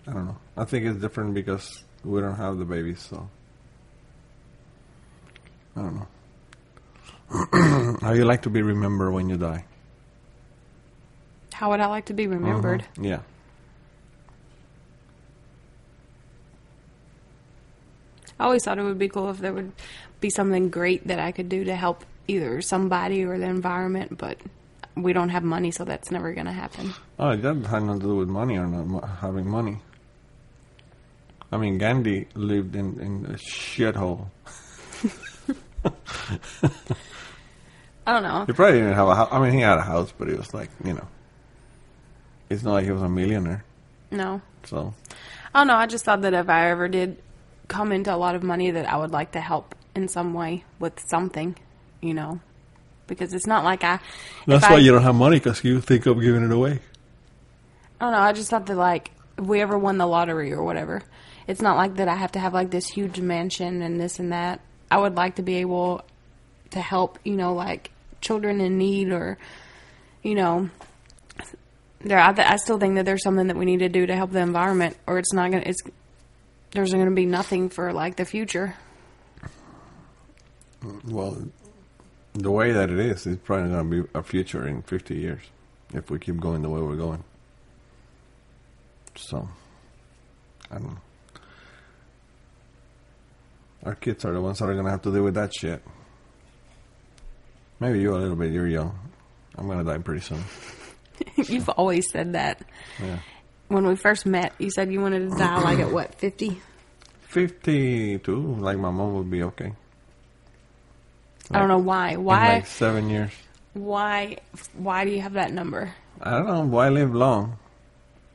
[0.07, 0.37] I don't know.
[0.57, 3.29] I think it's different because we don't have the babies, so.
[5.77, 7.99] I don't know.
[8.01, 9.65] How you like to be remembered when you die?
[11.53, 12.85] How would I like to be remembered?
[12.97, 13.05] Mhm.
[13.05, 13.21] Yeah.
[18.39, 19.73] I always thought it would be cool if there would
[20.21, 24.39] be something great that I could do to help either somebody or the environment, but
[24.97, 26.95] we don't have money, so that's never going to happen.
[27.19, 29.79] Oh, it doesn't have nothing to do with money or not having money.
[31.51, 34.27] I mean, Gandhi lived in, in a shithole.
[38.07, 38.45] I don't know.
[38.47, 39.29] He probably didn't have a house.
[39.31, 41.07] I mean, he had a house, but he was like, you know,
[42.51, 43.65] it's not like he was a millionaire.
[44.11, 44.43] No.
[44.65, 44.95] So,
[45.55, 45.77] I don't know.
[45.77, 47.23] I just thought that if I ever did
[47.69, 50.65] come into a lot of money, that I would like to help in some way
[50.79, 51.57] with something,
[52.01, 52.41] you know.
[53.07, 54.01] Because it's not like I.
[54.47, 56.81] That's why I, you don't have money because you think of giving it away.
[58.01, 58.19] Oh, I don't know.
[58.19, 61.03] I just thought that like if we ever won the lottery or whatever,
[61.47, 64.33] it's not like that I have to have like this huge mansion and this and
[64.33, 64.61] that.
[64.91, 66.03] I would like to be able
[66.71, 67.91] to help, you know, like
[68.21, 69.39] children in need or,
[70.23, 70.71] you know,
[72.01, 72.19] there.
[72.19, 74.31] I, th- I still think that there's something that we need to do to help
[74.31, 75.65] the environment, or it's not gonna.
[75.67, 75.83] It's
[76.73, 78.77] there's gonna be nothing for like the future.
[81.07, 81.49] Well,
[82.35, 85.43] the way that it is, it's probably going to be a future in 50 years
[85.93, 87.23] if we keep going the way we're going.
[89.17, 89.49] So,
[90.71, 90.99] I don't know.
[93.85, 95.83] Our kids are the ones that are going to have to deal with that shit.
[97.79, 98.51] Maybe you a little bit.
[98.51, 98.99] You're young.
[99.57, 100.43] I'm going to die pretty soon.
[101.37, 102.63] You've always said that.
[103.01, 103.19] Yeah.
[103.69, 106.61] When we first met, you said you wanted to die like at what fifty?
[107.29, 109.73] 52, like my mom would be okay.
[111.51, 112.17] I don't know why.
[112.17, 112.55] Why?
[112.55, 113.33] like seven years.
[113.75, 114.39] Why?
[114.75, 115.93] Why do you have that number?
[116.21, 116.63] I don't know.
[116.65, 117.59] Why live long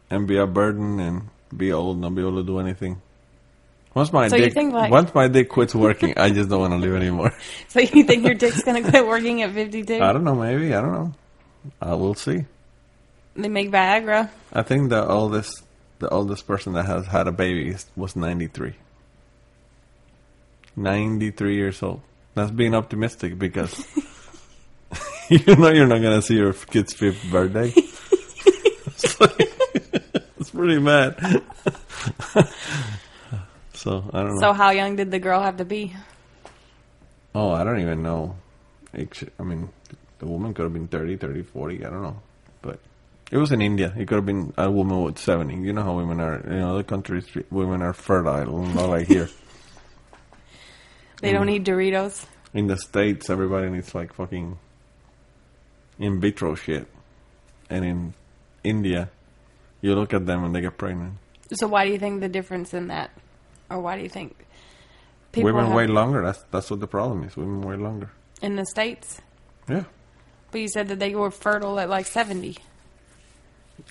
[0.10, 3.02] and be a burden and be old and not be able to do anything?
[3.96, 6.74] Once my So dick, think, like- once my dick quits working, I just don't want
[6.74, 7.34] to live anymore.
[7.70, 9.96] So you think your dick's gonna quit working at fifty-two?
[10.02, 10.36] I don't know.
[10.36, 11.14] Maybe I don't know.
[11.82, 12.46] Uh, I will see.
[13.36, 14.30] They make Viagra.
[14.54, 15.64] I think the oldest,
[16.00, 18.76] the oldest person that has had a baby was ninety three.
[20.76, 22.02] Ninety three years old.
[22.36, 23.86] That's being optimistic because
[25.30, 27.74] you know you're not gonna see your kid's fifth birthday.
[27.76, 29.52] it's, like-
[30.40, 31.18] it's pretty bad.
[33.74, 34.42] so I don't know.
[34.42, 35.96] So how young did the girl have to be?
[37.36, 38.36] Oh, I don't even know.
[38.94, 39.70] I mean,
[40.20, 41.86] the woman could have been 30, 30, 40.
[41.86, 42.20] I don't know.
[42.62, 42.80] But
[43.32, 43.94] it was in India.
[43.98, 45.56] It could have been a woman with 70.
[45.56, 46.36] You know how women are.
[46.38, 49.30] In other countries, women are fertile, not like here.
[51.22, 52.26] They don't eat Doritos.
[52.54, 54.58] In the States, everybody needs like fucking
[56.00, 56.88] in vitro shit.
[57.70, 58.14] And in
[58.64, 59.10] India,
[59.82, 61.14] you look at them and they get pregnant.
[61.54, 63.12] So why do you think the difference in that,
[63.70, 64.36] or why do you think
[65.32, 66.24] people women have- wait longer.
[66.24, 67.36] That's that's what the problem is.
[67.36, 68.10] Women wait longer.
[68.42, 69.20] in the states?
[69.68, 69.84] Yeah.
[70.52, 72.58] But you said that they were fertile at like seventy.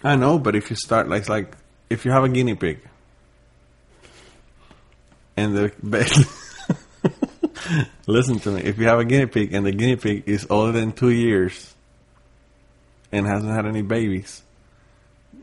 [0.03, 1.57] I know, but if you start like like
[1.91, 2.81] if you have a guinea pig
[5.37, 5.73] and the
[8.07, 10.73] listen to me, if you have a guinea pig and the guinea pig is older
[10.73, 11.75] than two years
[13.13, 14.43] and hasn't had any babies,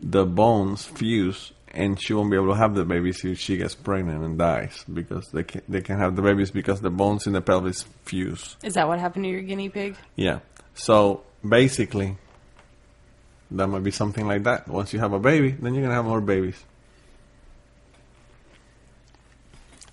[0.02, 3.76] the bones fuse and she won't be able to have the babies if she gets
[3.76, 7.34] pregnant and dies because they can they can have the babies because the bones in
[7.34, 8.56] the pelvis fuse.
[8.64, 9.96] Is that what happened to your guinea pig?
[10.16, 10.40] Yeah.
[10.74, 12.18] So basically,
[13.52, 14.68] that might be something like that.
[14.68, 16.62] Once you have a baby, then you're gonna have more babies.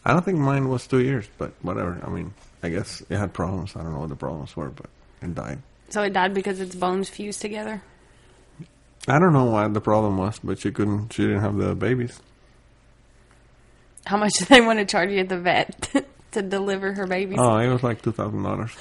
[0.05, 2.01] I don't think mine was two years, but whatever.
[2.05, 3.77] I mean, I guess it had problems.
[3.77, 4.87] I don't know what the problems were, but
[5.21, 5.59] it died.
[5.91, 7.83] So it died because its bones fused together.
[9.09, 11.13] I don't know what the problem was, but she couldn't.
[11.13, 12.21] She didn't have the babies.
[14.07, 15.89] How much do they want to charge you at the vet
[16.33, 17.39] to deliver her babies?
[17.41, 18.73] Oh, it was like two thousand dollars.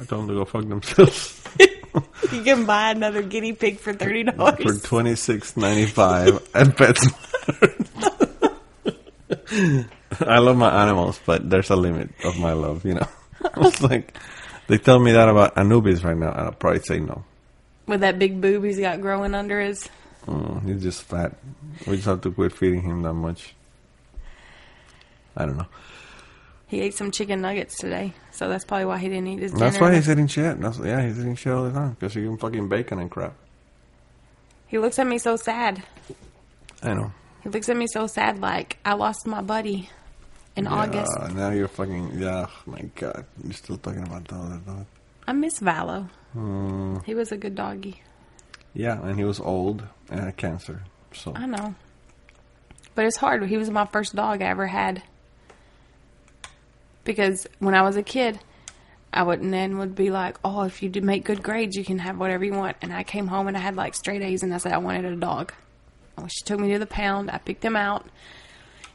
[0.00, 1.46] I told them to go fuck themselves
[2.32, 4.62] You can buy another guinea pig for thirty dollars.
[4.62, 7.78] for twenty six ninety five at PetSmart.
[10.28, 12.84] I love my animals, but there's a limit of my love.
[12.84, 13.08] You know,
[13.56, 14.16] it's like
[14.66, 17.24] they tell me that about Anubis right now, and I'll probably say no.
[17.86, 19.88] With that big boob he's got growing under his.
[20.26, 21.34] Mm, he's just fat.
[21.86, 23.54] We just have to quit feeding him that much.
[25.36, 25.66] I don't know.
[26.68, 29.64] He ate some chicken nuggets today, so that's probably why he didn't eat his dinner.
[29.64, 30.58] That's why he's eating shit.
[30.60, 33.34] That's, yeah, he's eating shit all the time because he's eating fucking bacon and crap.
[34.68, 35.82] He looks at me so sad.
[36.82, 37.12] I know.
[37.42, 39.90] He looks at me so sad, like I lost my buddy
[40.56, 41.10] in August.
[41.18, 42.18] Yeah, now you're fucking.
[42.18, 43.24] Yeah, oh my god.
[43.42, 44.86] You're still talking about the other dog.
[45.26, 46.08] I miss Valo.
[46.32, 46.98] Hmm.
[47.04, 48.02] He was a good doggy.
[48.74, 50.82] Yeah, and he was old and had cancer.
[51.12, 51.74] So I know.
[52.94, 53.44] But it's hard.
[53.46, 55.02] He was my first dog I ever had.
[57.04, 58.38] Because when I was a kid,
[59.12, 61.84] I would and then would be like, "Oh, if you do make good grades, you
[61.84, 64.42] can have whatever you want." And I came home and I had like straight A's,
[64.42, 65.52] and I said I wanted a dog.
[66.28, 68.06] She took me to the pound, I picked him out.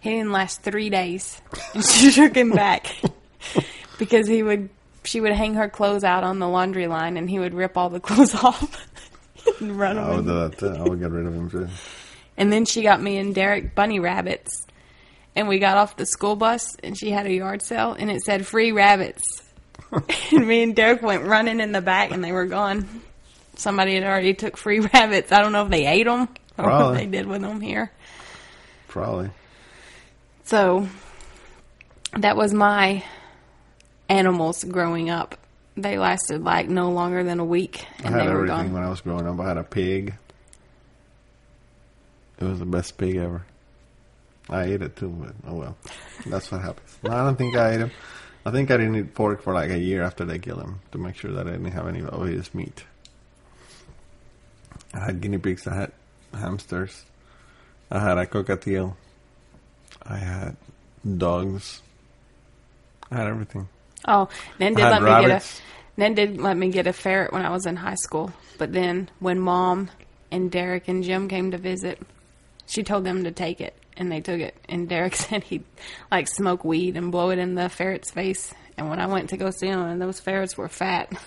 [0.02, 1.42] He didn't last three days,
[1.74, 2.96] and she took him back
[4.00, 4.70] because he would.
[5.04, 7.90] She would hang her clothes out on the laundry line, and he would rip all
[7.90, 8.88] the clothes off
[9.60, 10.68] and run I would do that too.
[10.68, 11.68] I would get rid of him too.
[12.36, 14.66] And then she got me and Derek bunny rabbits.
[15.36, 18.22] And we got off the school bus and she had a yard sale and it
[18.22, 19.24] said free rabbits.
[20.32, 23.02] and me and Derek went running in the back and they were gone.
[23.56, 25.32] Somebody had already took free rabbits.
[25.32, 27.92] I don't know if they ate them or what they did with them here.
[28.88, 29.30] Probably.
[30.48, 30.88] So
[32.18, 33.04] that was my
[34.10, 35.36] animals growing up.
[35.76, 38.74] they lasted like no longer than a week, I and had they were everything gone.
[38.74, 39.40] when I was growing up.
[39.40, 40.16] I had a pig.
[42.40, 43.44] It was the best pig ever.
[44.50, 45.78] I ate it too, but oh well.
[46.26, 46.98] That's what happens.
[47.04, 47.92] I don't think I ate him.
[48.46, 50.98] I think I didn't eat pork for like a year after they killed him to
[50.98, 52.86] make sure that I didn't have any of his meat.
[54.94, 55.68] I had guinea pigs.
[55.68, 55.92] I had
[56.34, 57.04] hamsters.
[57.92, 58.96] I had a cockatiel.
[60.10, 60.56] I had
[61.18, 61.82] dogs.
[63.12, 63.68] I had everything.
[64.08, 65.46] Oh, Nan did let me get a
[65.98, 68.32] Nan did let me get a ferret when I was in high school.
[68.58, 69.90] But then when Mom
[70.32, 72.00] and Derek and Jim came to visit,
[72.68, 74.56] she told them to take it, and they took it.
[74.70, 75.64] And Derek said he'd
[76.12, 78.54] like smoke weed and blow it in the ferret's face.
[78.78, 81.12] And when I went to go see them, and those ferrets were fat.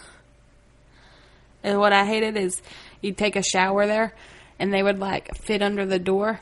[1.63, 2.63] And what I hated is
[3.03, 4.15] you'd take a shower there,
[4.59, 6.41] and they would like fit under the door.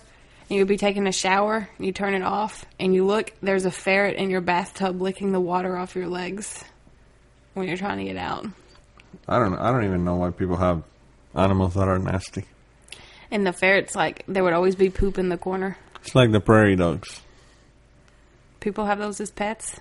[0.49, 3.71] And you'd be taking a shower, you turn it off, and you look, there's a
[3.71, 6.65] ferret in your bathtub licking the water off your legs
[7.55, 8.47] when you're trying to get out.
[9.27, 9.55] I don't.
[9.55, 10.83] I don't even know why people have
[11.35, 12.45] animals that are nasty.
[13.31, 15.77] And the ferrets, like, there would always be poop in the corner.
[16.03, 17.21] It's like the prairie dogs.
[18.61, 19.79] People have those as pets.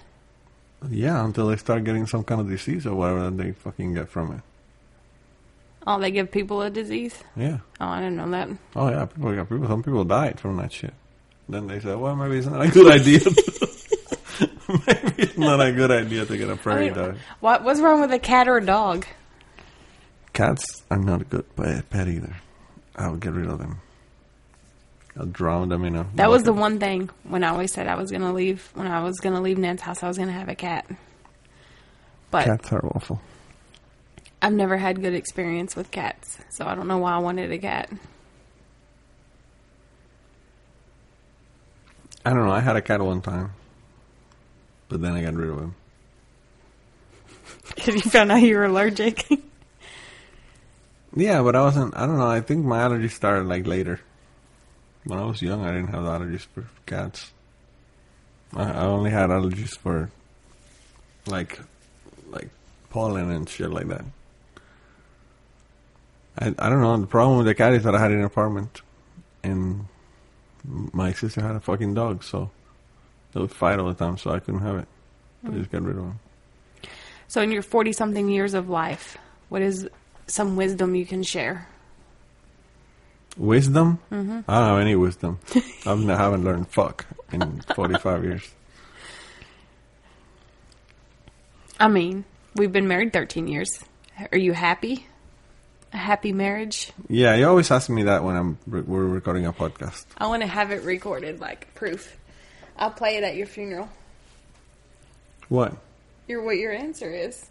[0.89, 4.09] Yeah, until they start getting some kind of disease or whatever that they fucking get
[4.09, 4.41] from it.
[5.87, 7.15] Oh, they give people a disease?
[7.37, 7.59] Yeah.
[7.79, 8.49] Oh, I didn't know that.
[8.75, 9.67] Oh yeah, people got people.
[9.67, 10.93] Some people died from that shit.
[11.47, 13.21] Then they said, well, maybe it's not a good idea.
[14.69, 17.17] Maybe it's not a good idea to get a prairie mean, dog.
[17.39, 19.05] what, what's wrong with a cat or a dog?
[20.33, 22.35] Cats are not a good pet, either.
[22.97, 23.79] I would get rid of them.
[25.17, 26.05] I'll drown them in a.
[26.15, 28.87] That was the one thing when I always said I was going to leave, when
[28.87, 30.85] I was going to leave Nan's house, I was going to have a cat.
[32.29, 33.21] But Cats are awful.
[34.41, 37.57] I've never had good experience with cats, so I don't know why I wanted a
[37.57, 37.89] cat.
[42.25, 42.51] I don't know.
[42.51, 43.53] I had a cat one time,
[44.89, 45.75] but then I got rid of him.
[47.75, 49.25] Because you found out you were allergic.
[51.15, 51.97] Yeah, but I wasn't.
[51.97, 52.27] I don't know.
[52.27, 53.99] I think my allergies started like later.
[55.05, 57.31] When I was young, I didn't have allergies for cats.
[58.53, 60.11] I, I only had allergies for
[61.25, 61.59] like
[62.29, 62.49] like
[62.91, 64.05] pollen and shit like that.
[66.37, 66.97] I I don't know.
[66.97, 68.81] The problem with the cat is that I had an apartment,
[69.43, 69.85] and
[70.63, 72.49] my sister had a fucking dog, so
[73.33, 74.87] they would fight all the time, so I couldn't have it.
[75.45, 76.19] I just got rid of him.
[77.27, 79.17] so, in your 40 something years of life,
[79.49, 79.87] what is
[80.27, 81.67] some wisdom you can share?
[83.37, 83.99] Wisdom?
[84.11, 84.39] Mm-hmm.
[84.47, 85.39] I don't have any wisdom.
[85.85, 88.51] I haven't learned fuck in 45 years.
[91.79, 93.83] I mean, we've been married 13 years.
[94.31, 95.05] Are you happy?
[95.93, 96.91] A happy marriage?
[97.07, 100.05] Yeah, you always ask me that when I'm re- we're recording a podcast.
[100.17, 102.15] I want to have it recorded, like proof.
[102.77, 103.89] I'll play it at your funeral.
[105.49, 105.75] What?
[106.27, 107.45] Your what your answer is?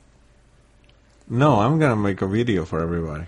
[1.28, 3.24] No, I'm gonna make a video for everybody.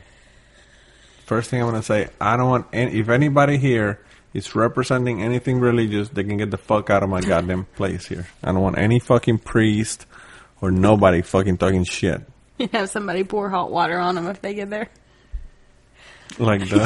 [1.25, 4.01] First thing I'm gonna say, I don't want any, if anybody here
[4.35, 8.29] is representing anything religious, they can get the fuck out of my goddamn place here.
[8.45, 10.07] I don't want any fucking priest
[10.61, 12.21] or nobody fucking talking shit
[12.69, 14.89] You have somebody pour hot water on them if they get there.
[16.39, 16.81] like the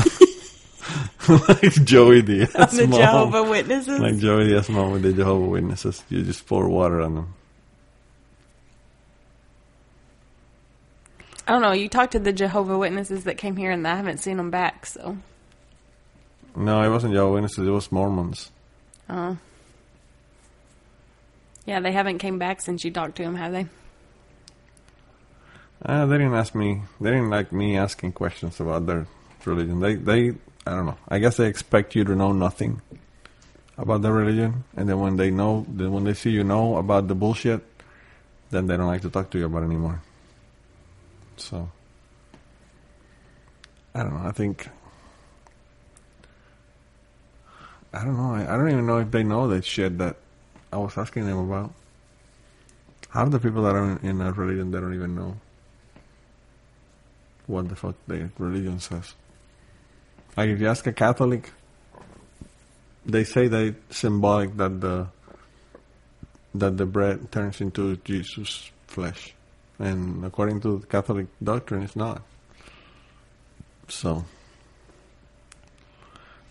[1.62, 3.00] like Joey Diaz On the mom.
[3.00, 3.98] Jehovah Witnesses.
[4.00, 7.34] Like Joey Diaz mom with the Jehovah Witnesses, you just pour water on them.
[11.46, 11.72] I don't know.
[11.72, 14.86] You talked to the Jehovah Witnesses that came here, and I haven't seen them back.
[14.86, 15.16] So,
[16.54, 17.66] No, it wasn't Jehovah Witnesses.
[17.66, 18.50] It was Mormons.
[19.08, 19.34] uh,
[21.66, 23.66] yeah, they haven't came back since you talked to them, have they?
[25.84, 26.82] Uh, they didn't ask me.
[27.00, 29.06] They didn't like me asking questions about their
[29.44, 29.80] religion.
[29.80, 30.28] They, they,
[30.64, 30.96] I don't know.
[31.08, 32.80] I guess they expect you to know nothing
[33.76, 37.08] about their religion, and then when they know, then when they see you know about
[37.08, 37.64] the bullshit,
[38.50, 40.00] then they don't like to talk to you about anymore.
[41.36, 41.68] So,
[43.92, 44.28] I don't know.
[44.28, 44.68] I think.
[47.92, 48.34] I don't know.
[48.34, 50.16] I, I don't even know if they know that shit that
[50.72, 51.72] I was asking them about.
[53.10, 55.36] Half the people that are in, in that religion, they don't even know
[57.46, 59.14] what the fuck the religion says.
[60.36, 61.50] Like if you ask a Catholic,
[63.04, 65.08] they say that it's symbolic that the
[66.54, 69.34] that the bread turns into Jesus' flesh,
[69.78, 72.22] and according to the Catholic doctrine, it's not.
[73.88, 74.24] So,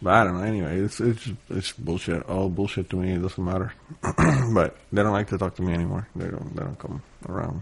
[0.01, 0.43] but I don't know.
[0.43, 2.23] Anyway, it's it's it's bullshit.
[2.23, 3.13] All bullshit to me.
[3.13, 3.73] It doesn't matter.
[4.53, 6.07] but they don't like to talk to me anymore.
[6.15, 6.55] They don't.
[6.55, 7.61] They don't come around.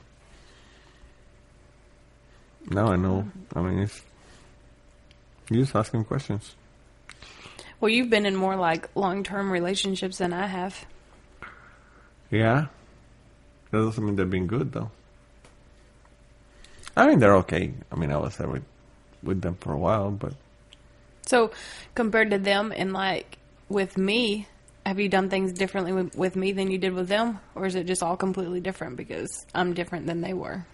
[2.70, 3.28] Now I know.
[3.55, 4.01] I mean, it's
[5.49, 6.55] you just ask him questions.
[7.82, 10.86] Well, you've been in more like long term relationships than I have.
[12.30, 12.67] Yeah,
[13.72, 14.91] that doesn't mean they've been good though.
[16.95, 17.74] I mean, they're okay.
[17.91, 18.63] I mean, I was there with,
[19.24, 20.34] with them for a while, but
[21.26, 21.51] So,
[21.95, 23.38] compared to them and like
[23.70, 24.47] with me,
[24.86, 27.76] have you done things differently with, with me than you did with them, or is
[27.76, 30.65] it just all completely different because I'm different than they were?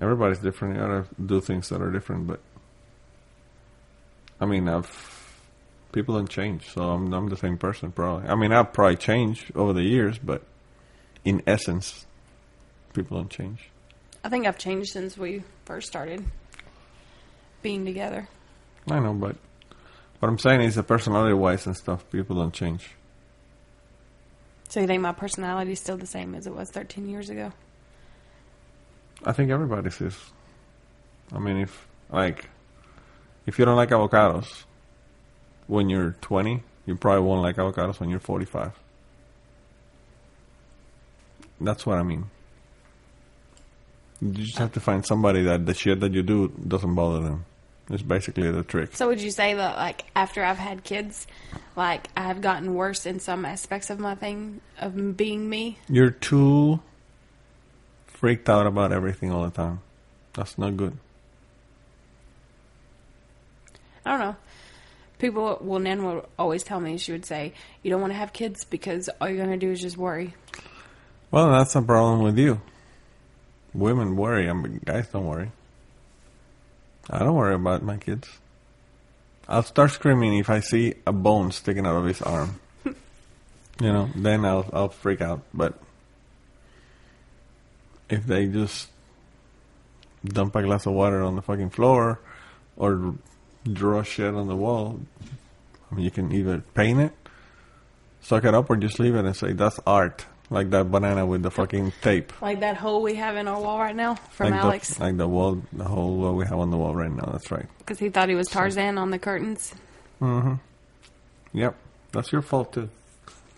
[0.00, 0.74] Everybody's different.
[0.74, 2.40] You gotta do things that are different, but
[4.40, 5.12] I mean, I've
[5.92, 8.28] people don't change, so I'm I'm the same person probably.
[8.28, 10.42] I mean, I've probably changed over the years, but
[11.24, 12.06] in essence,
[12.92, 13.70] people don't change.
[14.22, 16.24] I think I've changed since we first started
[17.62, 18.28] being together.
[18.90, 19.36] I know, but
[20.18, 22.90] what I'm saying is, the personality wise and stuff, people don't change.
[24.68, 27.52] So you think my personality is still the same as it was 13 years ago?
[29.26, 30.18] I think everybody is.
[31.32, 32.48] I mean, if like,
[33.46, 34.64] if you don't like avocados
[35.66, 38.72] when you're 20, you probably won't like avocados when you're 45.
[41.60, 42.26] That's what I mean.
[44.20, 47.44] You just have to find somebody that the shit that you do doesn't bother them.
[47.90, 48.96] It's basically the trick.
[48.96, 51.26] So would you say that like after I've had kids,
[51.76, 55.78] like I've gotten worse in some aspects of my thing of being me?
[55.88, 56.80] You're too
[58.24, 59.80] freaked out about everything all the time.
[60.32, 60.96] That's not good.
[64.06, 64.36] I don't know.
[65.18, 67.52] People, well, Nan will always tell me, she would say,
[67.82, 70.32] you don't want to have kids because all you're going to do is just worry.
[71.30, 72.62] Well, that's a problem with you.
[73.74, 74.48] Women worry.
[74.48, 75.50] I mean, guys don't worry.
[77.10, 78.26] I don't worry about my kids.
[79.46, 82.58] I'll start screaming if I see a bone sticking out of his arm.
[82.86, 82.94] you
[83.92, 85.42] know, then I'll I'll freak out.
[85.52, 85.78] But
[88.14, 88.88] if they just
[90.24, 92.20] dump a glass of water on the fucking floor
[92.76, 93.14] or
[93.70, 95.00] draw shit on the wall,
[95.90, 97.12] I mean, you can either paint it,
[98.22, 100.26] suck it up, or just leave it and say that's art.
[100.50, 102.30] Like that banana with the fucking tape.
[102.42, 104.94] Like that hole we have in our wall right now from like Alex.
[104.94, 107.30] The, like the wall, the whole wall we have on the wall right now.
[107.32, 107.66] That's right.
[107.78, 109.74] Because he thought he was Tarzan on the curtains.
[110.20, 110.60] Mhm.
[111.54, 111.76] Yep,
[112.12, 112.90] that's your fault too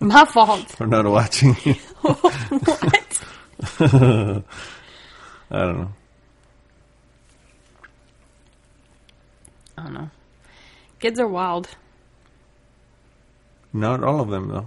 [0.01, 0.69] My fault.
[0.77, 1.55] for not watching.
[2.03, 3.25] what?
[3.81, 4.43] I
[5.51, 5.93] don't know.
[9.79, 10.11] I don't know.
[10.99, 11.69] Kids are wild.
[13.73, 14.67] Not all of them though.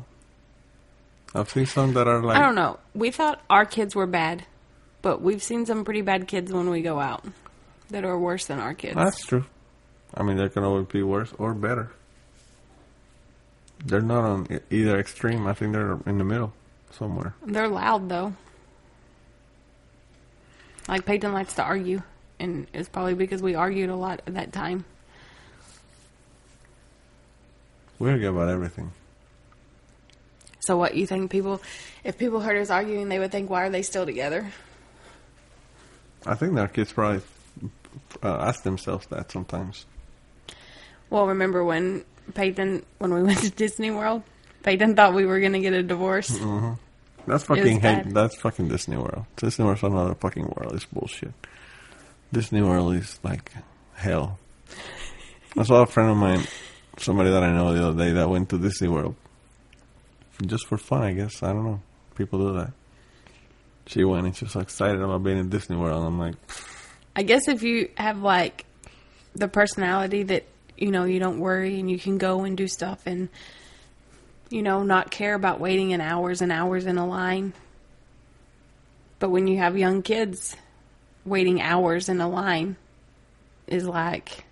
[1.34, 2.38] I've seen some that are like.
[2.38, 2.80] I don't know.
[2.96, 4.46] We thought our kids were bad,
[5.02, 7.24] but we've seen some pretty bad kids when we go out
[7.90, 8.96] that are worse than our kids.
[8.96, 9.46] That's true.
[10.14, 11.92] I mean, they can always be worse or better.
[13.86, 15.48] They're not on either extreme.
[15.48, 16.54] I think they're in the middle
[16.92, 17.34] somewhere.
[17.46, 18.34] They're loud though.
[20.90, 22.02] Like Peyton likes to argue,
[22.40, 24.86] and it's probably because we argued a lot at that time.
[28.00, 28.92] We argue about everything.
[30.62, 31.62] So what you think people,
[32.04, 34.52] if people heard us arguing, they would think, why are they still together?
[36.26, 37.22] I think their kids probably
[38.24, 39.86] uh, ask themselves that sometimes.
[41.12, 44.24] Well, remember when Peyton, when we went to Disney World,
[44.64, 46.36] Peyton thought we were gonna get a divorce.
[47.28, 48.14] That's fucking hate.
[48.14, 49.26] That's fucking Disney World.
[49.36, 50.74] Disney World's another fucking world.
[50.74, 51.34] It's bullshit.
[52.32, 53.52] Disney World is like
[53.94, 54.40] hell.
[55.58, 56.42] I saw a friend of mine,
[56.98, 59.16] somebody that I know the other day that went to Disney World
[60.46, 61.04] just for fun.
[61.04, 61.82] I guess I don't know.
[62.16, 62.72] People do that.
[63.88, 66.06] She went and she was so excited about being in Disney World.
[66.06, 66.36] I'm like,
[67.16, 68.66] I guess if you have like
[69.34, 70.46] the personality that
[70.78, 73.30] you know you don't worry and you can go and do stuff and
[74.50, 77.54] you know not care about waiting in hours and hours in a line.
[79.20, 80.56] But when you have young kids,
[81.26, 82.78] waiting hours in a line
[83.68, 84.46] is like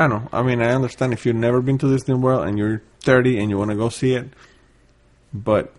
[0.00, 0.26] I know.
[0.32, 3.50] I mean, I understand if you've never been to Disney World and you're 30 and
[3.50, 4.28] you want to go see it,
[5.34, 5.74] but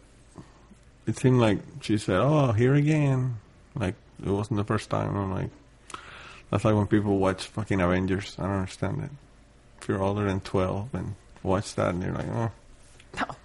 [1.08, 3.40] it seemed like she said, "Oh, here again."
[3.74, 5.16] Like it wasn't the first time.
[5.18, 5.50] I'm like,
[6.52, 8.36] that's like when people watch fucking Avengers.
[8.38, 9.10] I don't understand it.
[9.82, 12.52] If you're older than 12 and watch that, and you're like, "Oh,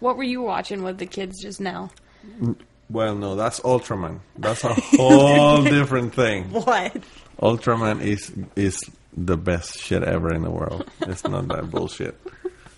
[0.01, 1.91] what were you watching with the kids just now?
[2.91, 4.21] well, no, that's Ultraman.
[4.39, 6.97] That's a whole different thing." What?
[7.41, 8.79] Ultraman is is
[9.17, 10.89] the best shit ever in the world.
[11.03, 12.19] It's not that bullshit.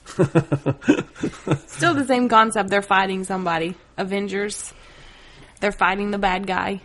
[1.69, 2.71] Still the same concept.
[2.71, 3.75] They're fighting somebody.
[3.97, 4.73] Avengers.
[5.61, 6.81] They're fighting the bad guy.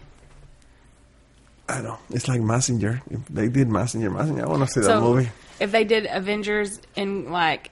[1.69, 1.97] I know.
[2.09, 3.01] It's like Mazinger.
[3.09, 4.43] If they did Mazinger, Mazinger.
[4.43, 5.29] I want to see that movie.
[5.59, 7.71] if they did Avengers in like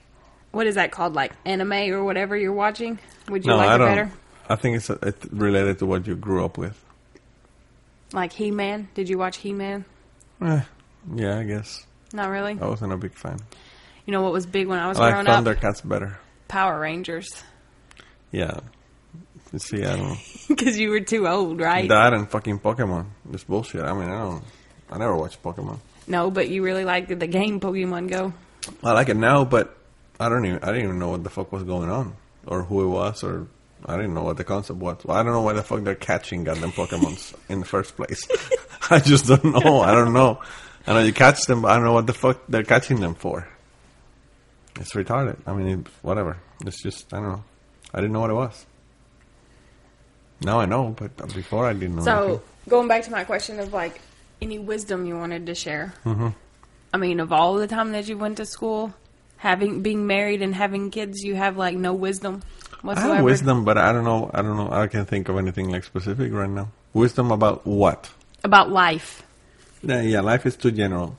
[0.52, 1.14] what is that called?
[1.14, 2.98] Like anime or whatever you're watching?
[3.28, 3.88] Would you No, like I it don't.
[3.88, 4.12] better?
[4.48, 6.78] I think it's, it's related to what you grew up with.
[8.12, 8.88] Like He Man?
[8.94, 9.84] Did you watch He Man?
[10.42, 10.60] Eh,
[11.14, 11.86] yeah, I guess.
[12.12, 12.58] Not really.
[12.60, 13.38] I wasn't a big fan.
[14.06, 15.44] You know what was big when I was I like growing up?
[15.44, 16.18] Thundercats better.
[16.48, 17.42] Power Rangers.
[18.30, 18.60] Yeah.
[19.52, 20.18] You see, I don't.
[20.48, 21.88] Because you were too old, right?
[21.88, 23.06] that and fucking Pokemon.
[23.32, 23.82] It's bullshit.
[23.82, 24.44] I mean, I don't.
[24.90, 25.78] I never watched Pokemon.
[26.06, 28.32] No, but you really liked the game Pokemon Go.
[28.82, 29.74] I like it now, but
[30.22, 32.16] I don't even I didn't even know what the fuck was going on
[32.46, 33.48] or who it was or
[33.84, 35.04] I didn't know what the concept was.
[35.04, 38.26] Well, I don't know why the fuck they're catching goddamn Pokemons in the first place.
[38.90, 39.80] I just don't know.
[39.80, 40.40] I don't know.
[40.86, 43.14] I know you catch them, but I don't know what the fuck they're catching them
[43.14, 43.48] for.
[44.76, 45.36] It's retarded.
[45.46, 46.38] I mean, whatever.
[46.64, 47.44] It's just I don't know.
[47.92, 48.66] I didn't know what it was.
[50.40, 52.04] Now I know, but before I didn't know.
[52.04, 52.42] So anything.
[52.68, 54.00] going back to my question of like
[54.40, 55.94] any wisdom you wanted to share.
[56.04, 56.28] Mm-hmm.
[56.92, 58.92] I mean, of all the time that you went to school,
[59.42, 62.42] having being married and having kids, you have like no wisdom
[62.84, 64.28] I have wisdom, but I don't know.
[64.34, 64.68] I don't know.
[64.72, 66.72] I can't think of anything like specific right now.
[66.92, 68.10] Wisdom about what?
[68.44, 69.22] about life.
[69.82, 71.16] Yeah, yeah, life is too general.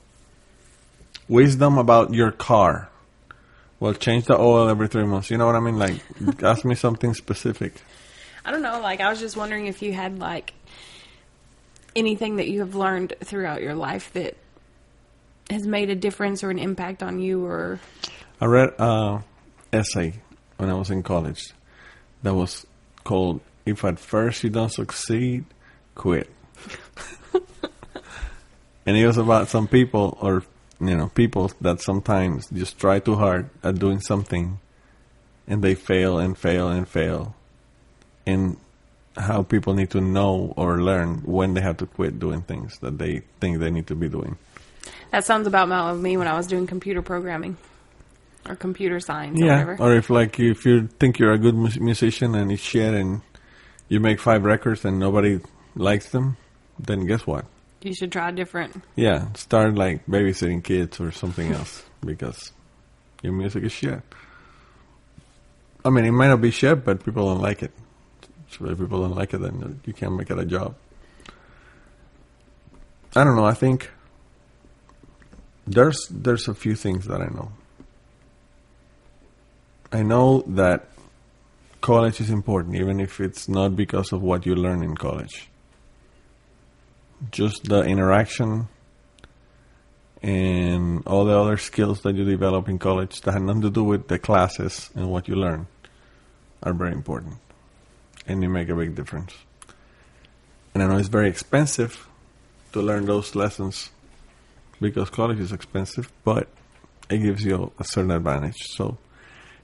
[1.28, 2.90] Wisdom about your car.
[3.80, 5.30] Well, change the oil every three months.
[5.30, 5.80] You know what I mean?
[5.80, 6.02] Like,
[6.44, 7.74] ask me something specific.
[8.46, 8.80] I don't know.
[8.82, 10.54] Like I was just wondering if you had like
[11.96, 14.36] anything that you have learned throughout your life that
[15.50, 17.80] has made a difference or an impact on you, or
[18.40, 19.24] I read a
[19.72, 20.14] essay
[20.58, 21.54] when I was in college
[22.24, 22.66] that was
[23.04, 25.46] called "If at first you don't succeed,
[25.96, 26.30] quit."
[28.86, 30.44] and it was about some people, or
[30.80, 34.60] you know, people that sometimes just try too hard at doing something,
[35.48, 37.36] and they fail and fail and fail,
[38.26, 38.58] and
[39.18, 42.98] how people need to know or learn when they have to quit doing things that
[42.98, 44.38] they think they need to be doing.
[45.12, 47.58] That sounds about my- me when I was doing computer programming
[48.48, 49.78] or computer science or Yeah, whatever.
[49.80, 53.22] or if like if you think you're a good musician and it's shit and
[53.90, 55.40] you make five records and nobody
[55.76, 56.38] likes them,
[56.80, 57.46] then guess what?
[57.82, 58.82] you should try different.
[58.96, 62.54] Yeah, start like babysitting kids or something else because
[63.22, 64.00] your music is shit.
[65.84, 67.72] I mean, it might not be shit, but people don't like it.
[68.52, 70.76] So if people don't like it, then you can't make it a job.
[73.16, 73.44] I don't know.
[73.46, 73.92] I think
[75.66, 77.52] there's there's a few things that I know.
[79.92, 80.88] I know that
[81.82, 85.50] college is important, even if it's not because of what you learn in college.
[87.32, 88.68] Just the interaction
[90.22, 93.84] and all the other skills that you develop in college that have nothing to do
[93.84, 95.68] with the classes and what you learn
[96.64, 97.36] are very important.
[98.26, 99.34] And they make a big difference.
[100.74, 102.08] And I know it's very expensive
[102.72, 103.90] to learn those lessons
[104.84, 106.48] because college is expensive, but
[107.10, 108.68] it gives you a certain advantage.
[108.68, 108.98] So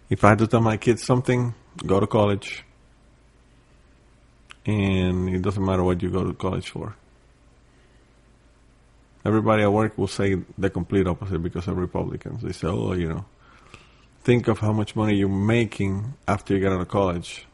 [0.09, 1.53] if I had to tell my kids something,
[1.86, 2.63] go to college.
[4.65, 6.95] And it doesn't matter what you go to college for.
[9.26, 12.41] Everybody at work will say the complete opposite because of Republicans.
[12.41, 13.26] They say, oh, you know,
[14.24, 17.45] think of how much money you're making after you get out of college.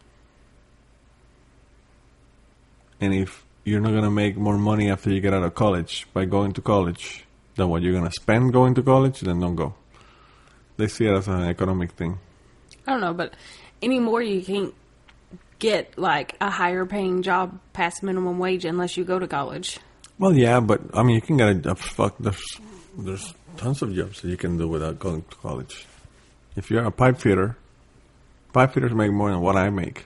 [3.02, 6.08] And if you're not going to make more money after you get out of college
[6.14, 7.25] by going to college
[7.56, 9.74] than what you're going to spend going to college, then don't go.
[10.78, 12.20] They see it as an economic thing.
[12.86, 13.34] I don't know, but
[13.82, 14.74] anymore you can't
[15.60, 19.80] get like a higher paying job past minimum wage unless you go to college.
[20.20, 22.16] Well, yeah, but I mean, you can get a, fuck.
[22.20, 22.44] There's
[22.98, 25.86] there's tons of jobs that you can do without going to college.
[26.56, 27.58] If you're a pipe fitter,
[28.54, 30.06] pipe fitters make more than what I make.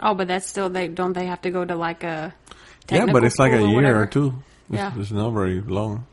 [0.00, 2.34] Oh, but that's still they don't they have to go to like a
[2.90, 4.02] yeah, but it's like a year whatever?
[4.02, 4.34] or two.
[4.68, 4.92] It's, Yeah.
[4.96, 6.06] it's not very long.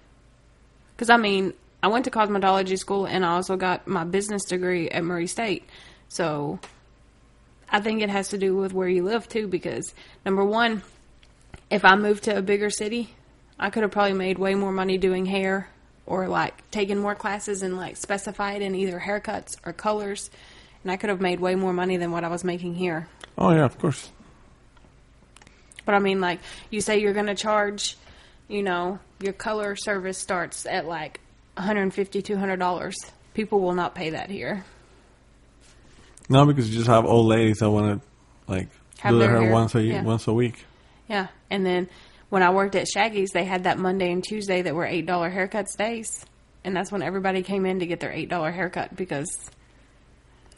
[0.98, 4.90] Because I mean, I went to cosmetology school and I also got my business degree
[4.90, 5.64] at Murray State.
[6.10, 6.60] So
[7.70, 9.48] I think it has to do with where you live too.
[9.48, 9.94] Because
[10.26, 10.82] number one,
[11.70, 13.14] if I moved to a bigger city,
[13.60, 15.70] I could have probably made way more money doing hair
[16.08, 20.32] or like taking more classes and like specified in either haircuts or colors.
[20.84, 23.08] And I could have made way more money than what I was making here.
[23.38, 24.10] Oh yeah, of course.
[25.86, 26.40] But I mean, like,
[26.70, 27.98] you say you're going to charge,
[28.50, 31.20] you know, your color service starts at like
[31.58, 32.94] $150, $200.
[33.34, 34.64] People will not pay that here.
[36.30, 38.08] No, because you just have old ladies that want to
[38.52, 38.68] like
[39.00, 40.04] Have do their hair hair, once a yeah.
[40.04, 40.66] once a week.
[41.08, 41.28] Yeah.
[41.50, 41.90] And then
[42.30, 45.78] when I worked at Shaggy's, they had that Monday and Tuesday that were $8 haircuts
[45.78, 46.26] days.
[46.64, 49.28] And that's when everybody came in to get their $8 haircut because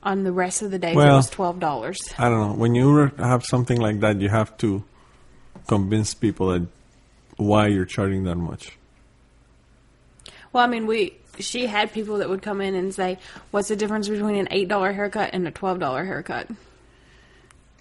[0.01, 2.13] on the rest of the days it was $12.
[2.17, 2.53] I don't know.
[2.53, 4.83] When you have something like that, you have to
[5.67, 6.65] convince people that
[7.39, 8.77] why you're charging that much.
[10.53, 13.17] Well, I mean, we she had people that would come in and say,
[13.51, 16.47] "What's the difference between an eight dollar haircut and a twelve dollar haircut?"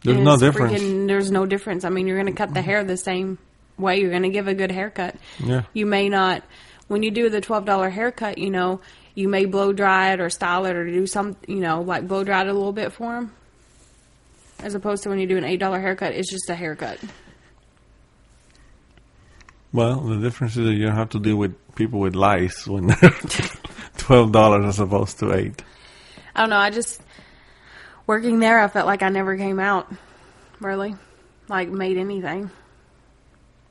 [0.04, 0.80] There's And no difference.
[0.80, 1.84] freaking- there's no difference.
[1.84, 3.36] I mean, you're going to cut the hair the same
[3.78, 4.00] way.
[4.00, 5.16] You're going to give a good haircut.
[5.42, 5.62] Yeah.
[5.72, 6.44] You may not,
[6.86, 8.80] when you do the twelve dollar haircut, you know,
[9.14, 12.22] you may blow dry it or style it or do some, you know, like blow
[12.22, 13.32] dry it a little bit for them.
[14.60, 16.98] As opposed to when you do an eight dollar haircut, it's just a haircut.
[19.72, 22.86] Well, the difference is that you don't have to deal with people with lice when
[22.86, 23.10] they're
[23.98, 25.62] twelve dollars as opposed to eight.
[26.34, 26.56] I don't know.
[26.56, 27.02] I just
[28.06, 28.60] working there.
[28.60, 29.92] I felt like I never came out.
[30.60, 30.96] Really,
[31.48, 32.50] like made anything.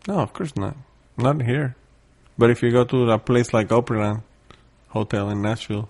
[0.07, 0.77] No, of course not.
[1.17, 1.75] Not here.
[2.37, 4.21] But if you go to a place like Opryland
[4.89, 5.89] Hotel in Nashville,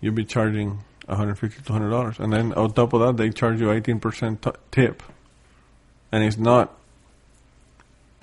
[0.00, 3.60] you'll be charging 150 to 100 dollars, and then on top of that, they charge
[3.60, 5.02] you 18 percent t- tip,
[6.10, 6.74] and it's not.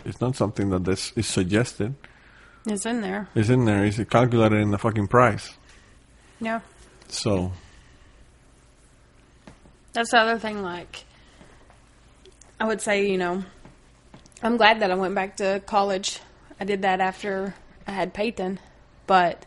[0.05, 1.95] It's not something that this is suggested.
[2.67, 3.27] It's in there.
[3.35, 3.85] It's in there.
[3.85, 5.53] It's calculated in the fucking price.
[6.39, 6.61] Yeah.
[7.07, 7.51] So
[9.93, 10.61] That's the other thing.
[10.61, 11.05] Like,
[12.59, 13.43] I would say, you know,
[14.41, 16.19] I'm glad that I went back to college.
[16.59, 17.55] I did that after
[17.87, 18.59] I had Peyton,
[19.07, 19.45] but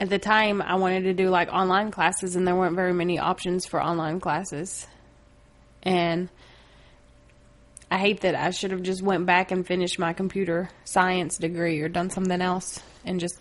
[0.00, 3.18] at the time, I wanted to do like online classes, and there weren't very many
[3.18, 4.86] options for online classes.
[5.82, 6.28] And
[7.94, 11.80] I hate that I should have just went back and finished my computer science degree
[11.80, 13.38] or done something else and just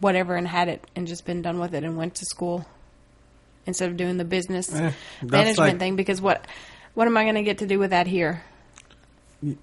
[0.00, 2.66] whatever and had it and just been done with it and went to school
[3.64, 4.90] instead of doing the business Eh,
[5.22, 6.44] management like- thing because what
[6.94, 8.42] what am I going to get to do with that here?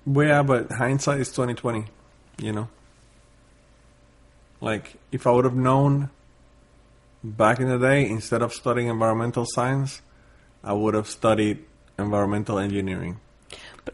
[0.06, 1.84] Well, yeah, but hindsight is twenty twenty.
[2.42, 2.70] You know,
[4.62, 6.10] like if I would have known
[7.26, 10.02] back in the day, instead of studying environmental science,
[10.64, 11.66] I would have studied
[12.00, 13.20] environmental engineering.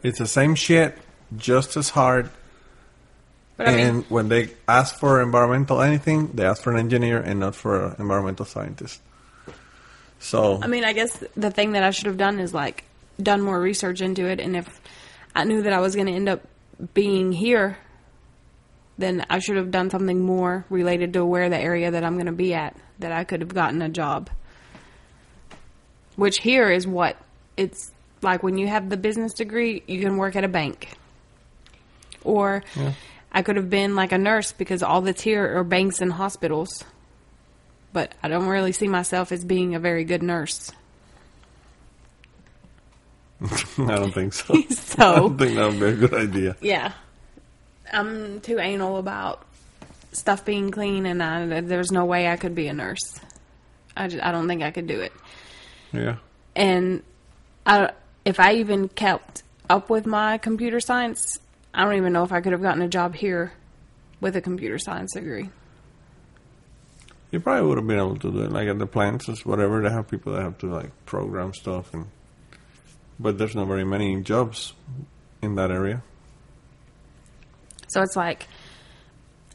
[0.02, 0.96] It's the same shit,
[1.36, 2.30] just as hard.
[3.56, 7.18] But I and mean, when they ask for environmental anything, they ask for an engineer
[7.18, 9.00] and not for an environmental scientist.
[10.18, 12.84] So I mean, I guess the thing that I should have done is like
[13.22, 14.80] done more research into it, and if
[15.34, 16.42] I knew that I was going to end up
[16.94, 17.76] being here,
[18.96, 22.26] then I should have done something more related to where the area that I'm going
[22.26, 24.30] to be at that I could have gotten a job.
[26.16, 27.16] Which here is what
[27.56, 30.96] it's like when you have the business degree, you can work at a bank.
[32.22, 32.62] Or
[33.32, 36.84] I could have been like a nurse because all that's here are banks and hospitals.
[37.92, 40.70] But I don't really see myself as being a very good nurse.
[43.42, 44.54] I don't think so.
[44.98, 46.56] I don't think that would be a good idea.
[46.60, 46.92] yeah.
[47.92, 49.44] I'm too anal about
[50.12, 53.18] stuff being clean, and I, there's no way I could be a nurse.
[53.96, 55.12] I, just, I don't think I could do it.
[55.92, 56.16] Yeah.
[56.54, 57.02] And
[57.66, 57.90] I,
[58.30, 61.38] if I even kept up with my computer science,
[61.74, 63.52] I don't even know if I could have gotten a job here
[64.20, 65.50] with a computer science degree.
[67.32, 69.82] You probably would have been able to do it, like at the plants or whatever.
[69.82, 72.06] They have people that have to like program stuff, and
[73.18, 74.74] but there's not very many jobs
[75.42, 76.02] in that area.
[77.88, 78.46] So it's like,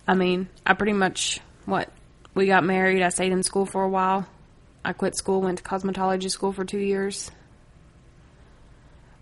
[0.05, 1.89] I mean, I pretty much, what,
[2.33, 4.27] we got married, I stayed in school for a while.
[4.83, 7.31] I quit school, went to cosmetology school for two years.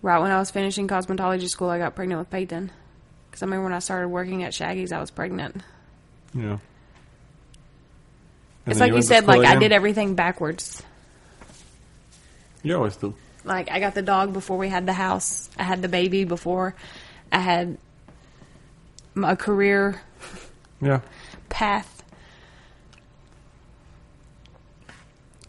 [0.04, 2.70] Right when I was finishing cosmetology school, I got pregnant with Peyton.
[3.32, 5.56] Because I remember when I started working at Shaggy's, I was pregnant.
[6.36, 6.58] Yeah.
[8.68, 10.84] it's like you said, like I did everything backwards.
[12.64, 13.16] You always do.
[13.46, 15.50] Like I got the dog before we had the house.
[15.58, 16.76] I had the baby before
[17.32, 17.78] I had
[19.16, 20.02] a career
[20.82, 21.00] Yeah.
[21.50, 22.04] path.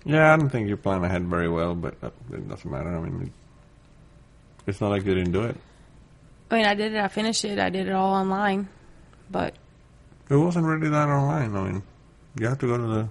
[0.04, 2.94] Yeah, I don't think you plan ahead very well, but uh, it doesn't matter.
[2.94, 3.32] I mean,
[4.66, 5.56] it's not like you didn't do it.
[6.50, 6.98] I mean, I did it.
[6.98, 7.58] I finished it.
[7.58, 8.68] I did it all online,
[9.30, 9.54] but
[10.30, 11.56] It wasn't really that online.
[11.56, 11.82] I mean,
[12.38, 13.08] you have to go to the.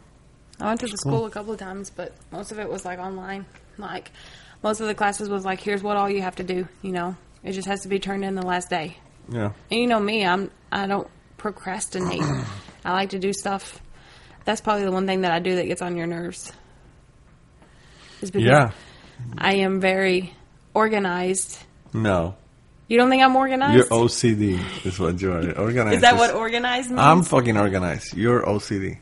[0.60, 2.99] I went to the school a couple of times, but most of it was like
[2.99, 3.45] online.
[3.78, 4.12] Like
[4.62, 6.68] most of the classes was like, here's what all you have to do.
[6.82, 8.97] You know, it just has to be turned in the last day.
[9.30, 9.51] Yeah.
[9.72, 12.22] And you know me, I'm I don't procrastinate.
[12.86, 13.82] I like to do stuff.
[14.45, 16.51] That's probably the one thing that I do that gets on your nerves.
[18.22, 18.72] Is because Yeah.
[19.38, 20.34] I am very
[20.74, 21.59] organized.
[21.93, 22.36] No.
[22.88, 23.76] You don't think I'm organized?
[23.76, 25.51] You're OCD, is what you are.
[25.59, 25.95] Organized.
[25.95, 26.99] is that what organized means?
[26.99, 28.15] I'm fucking organized.
[28.15, 28.99] You're OCD.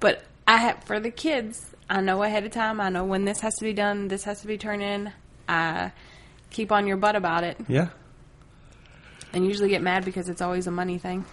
[0.00, 1.64] But I have for the kids.
[1.88, 2.80] I know ahead of time.
[2.80, 4.08] I know when this has to be done.
[4.08, 5.12] This has to be turned in.
[5.48, 5.92] I
[6.50, 7.88] keep on your butt about it, Yeah.
[9.32, 11.24] and usually get mad because it's always a money thing.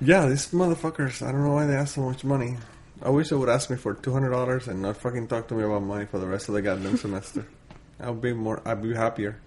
[0.00, 1.26] Yeah, these motherfuckers.
[1.26, 2.58] I don't know why they ask so much money.
[3.02, 5.54] I wish they would ask me for two hundred dollars and not fucking talk to
[5.54, 7.46] me about money for the rest of the goddamn semester.
[8.00, 8.60] I'll be more.
[8.64, 9.38] I'd be happier.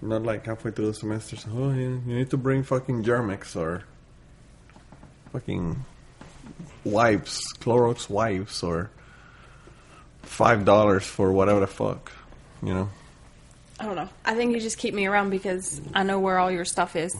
[0.00, 1.36] Not like halfway through the semester.
[1.36, 3.82] So, oh, you, you need to bring fucking Germ-X or
[5.32, 5.84] fucking
[6.84, 8.90] wipes, Clorox wipes, or
[10.22, 12.12] five dollars for whatever the fuck.
[12.62, 12.90] You know.
[13.80, 14.08] I don't know.
[14.24, 17.14] I think you just keep me around because I know where all your stuff is.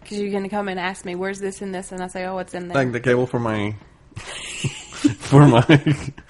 [0.00, 2.38] Because you're gonna come and ask me, "Where's this and this?" and I say, "Oh,
[2.38, 3.74] it's in there." Like the cable for my
[4.16, 5.64] for my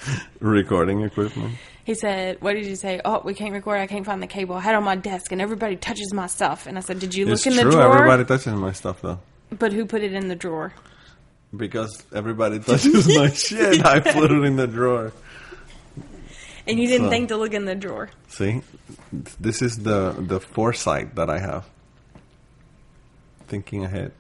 [0.41, 1.55] recording equipment.
[1.85, 3.01] He said, "What did you say?
[3.05, 3.80] Oh, we can't record.
[3.80, 4.55] I can't find the cable.
[4.55, 7.14] I had it on my desk, and everybody touches my stuff." And I said, "Did
[7.14, 7.72] you look It's in the true.
[7.72, 9.18] drawer?" Everybody touches my stuff though.
[9.59, 10.72] But who put it in the drawer?
[11.57, 15.12] Because everybody touches my shit, I put it in the drawer.
[16.66, 18.09] And you didn't So- think to look in the drawer.
[18.28, 18.62] See,
[19.41, 21.66] this is the the foresight that I have.
[23.49, 24.12] Thinking ahead.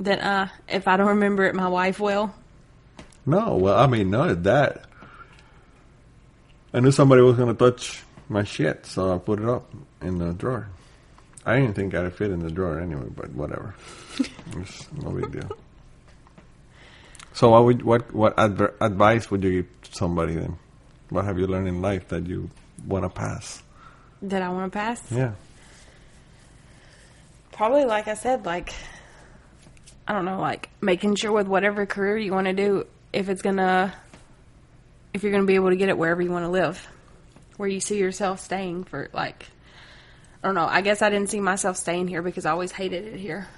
[0.00, 2.34] That uh, if I don't remember it, my wife will.
[3.24, 4.84] No, well, I mean, not that.
[6.72, 10.32] I knew somebody was gonna touch my shit, so I put it up in the
[10.32, 10.68] drawer.
[11.46, 13.74] I didn't think I'd fit in the drawer anyway, but whatever.
[14.56, 15.50] it's no big deal.
[17.32, 20.58] So, what would what what adver- advice would you give somebody then?
[21.10, 22.50] What have you learned in life that you
[22.86, 23.62] want to pass?
[24.20, 25.00] That I want to pass.
[25.10, 25.32] Yeah.
[27.52, 28.74] Probably, like I said, like
[30.08, 33.42] I don't know, like making sure with whatever career you want to do, if it's
[33.42, 33.94] gonna,
[35.18, 36.86] if you're gonna be able to get it wherever you want to live,
[37.56, 39.46] where you see yourself staying for like.
[40.40, 40.66] I don't know.
[40.66, 43.48] I guess I didn't see myself staying here because I always hated it here.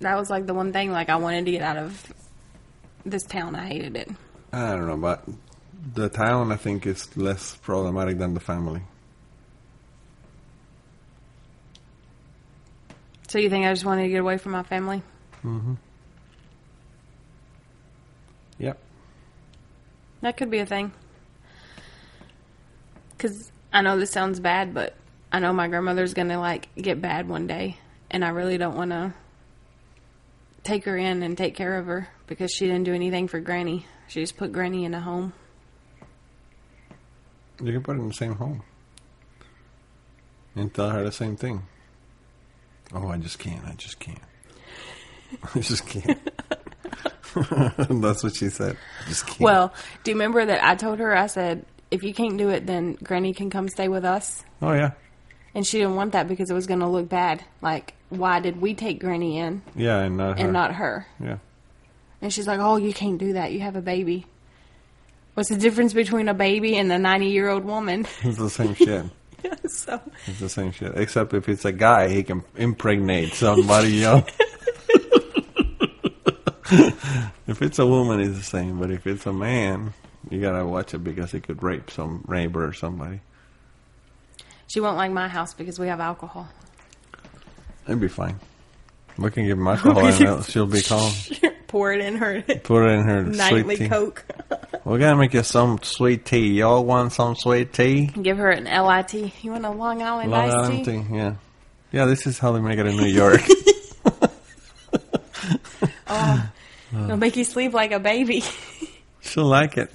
[0.00, 2.12] That was like the one thing like I wanted to get out of
[3.06, 3.56] this town.
[3.56, 4.10] I hated it.
[4.52, 5.24] I don't know, but
[5.94, 8.82] the town I think is less problematic than the family.
[13.28, 15.00] So you think I just wanted to get away from my family?
[15.42, 15.74] Mm-hmm.
[18.58, 18.78] Yep.
[20.20, 20.92] That could be a thing.
[23.10, 24.94] Because I know this sounds bad, but
[25.30, 27.78] I know my grandmother's going to, like, get bad one day.
[28.10, 29.12] And I really don't want to
[30.64, 33.86] take her in and take care of her because she didn't do anything for Granny.
[34.08, 35.32] She just put Granny in a home.
[37.62, 38.62] You can put her in the same home.
[40.54, 41.62] And tell her the same thing.
[42.92, 43.64] Oh, I just can't.
[43.64, 44.18] I just can't.
[45.54, 46.20] I just can't.
[47.90, 48.76] That's what she said.
[49.38, 49.72] Well,
[50.04, 52.94] do you remember that I told her, I said, if you can't do it, then
[53.02, 54.44] Granny can come stay with us?
[54.62, 54.92] oh, yeah.
[55.54, 57.42] And she didn't want that because it was going to look bad.
[57.62, 60.44] Like, why did we take Granny in Yeah, and not her.
[60.44, 61.06] and not her?
[61.22, 61.38] Yeah.
[62.20, 63.52] And she's like, "Oh, you can't do that.
[63.52, 64.26] You have a baby."
[65.34, 68.06] What's the difference between a baby and a ninety-year-old woman?
[68.22, 69.06] It's the same shit.
[69.70, 70.92] so It's the same shit.
[70.96, 74.24] Except if it's a guy, he can impregnate somebody young.
[77.46, 78.78] if it's a woman, it's the same.
[78.78, 79.92] But if it's a man,
[80.30, 83.20] you gotta watch it because he could rape some neighbor or somebody.
[84.66, 86.48] she won't like my house because we have alcohol.
[87.86, 88.38] It'd be fine.
[89.16, 91.12] We can give him alcohol and she'll be calm.
[91.68, 93.88] Pour it in her Put it in her nightly sweet tea.
[93.88, 94.24] coke.
[94.84, 96.48] We're gonna make you some sweet tea.
[96.58, 98.06] Y'all want some sweet tea?
[98.06, 99.44] Give her an LIT.
[99.44, 100.92] You want a Long Island Long iced Island tea?
[101.02, 101.04] tea.
[101.14, 101.34] Yeah.
[101.92, 103.40] Yeah, this is how they make it in New York.
[106.10, 106.50] Oh,
[106.94, 107.04] Ah.
[107.04, 108.42] It'll make you sleep like a baby.
[109.20, 109.90] She'll like it.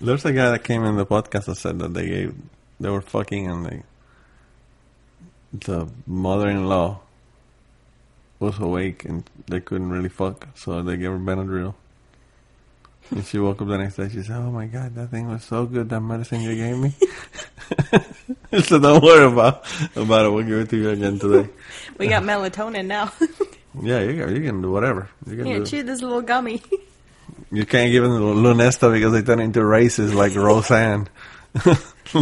[0.00, 2.34] There's a guy that came in the podcast that said that they gave,
[2.80, 3.82] they were fucking and they,
[5.52, 7.00] the mother-in-law
[8.38, 11.74] was awake and they couldn't really fuck, so they gave her Benadryl.
[13.10, 14.08] And she woke up the next day.
[14.08, 15.88] She said, "Oh my god, that thing was so good.
[15.90, 16.92] That medicine you gave me."
[18.64, 19.64] so don't worry about
[19.94, 20.30] about it.
[20.30, 21.48] We'll give it to you again today.
[21.98, 23.12] we got melatonin now.
[23.82, 25.08] Yeah, you can, you can do whatever.
[25.26, 25.66] You can do.
[25.66, 26.62] chew this little gummy.
[27.52, 31.08] You can't give them Lunesta because they turn into races like Roseanne.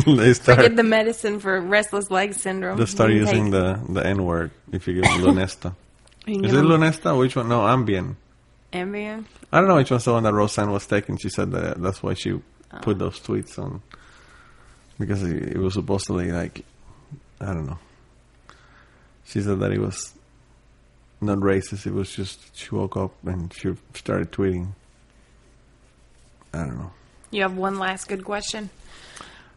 [0.07, 2.79] they start Get the medicine for restless leg syndrome.
[2.79, 5.75] they start using the the N word if you give them Lunesta.
[6.27, 7.17] Is it them Lunesta?
[7.19, 7.49] Which one?
[7.49, 8.17] No, Ambien.
[8.73, 9.25] Ambien.
[9.53, 11.17] I don't know which one's the one that Roseanne was taking.
[11.19, 12.33] She said that that's why she
[12.73, 12.79] Oh.
[12.83, 13.83] put those tweets on
[14.99, 16.65] because it, it was supposedly like
[17.41, 17.79] I don't know.
[19.27, 20.13] She said that it was
[21.25, 21.87] not racist.
[21.87, 24.69] It was just she woke up and she started tweeting.
[26.53, 26.93] I don't know.
[27.31, 28.71] You have one last good question?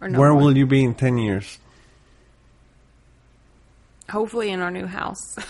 [0.01, 0.41] Or no Where more?
[0.41, 1.59] will you be in ten years?
[4.09, 5.35] Hopefully in our new house.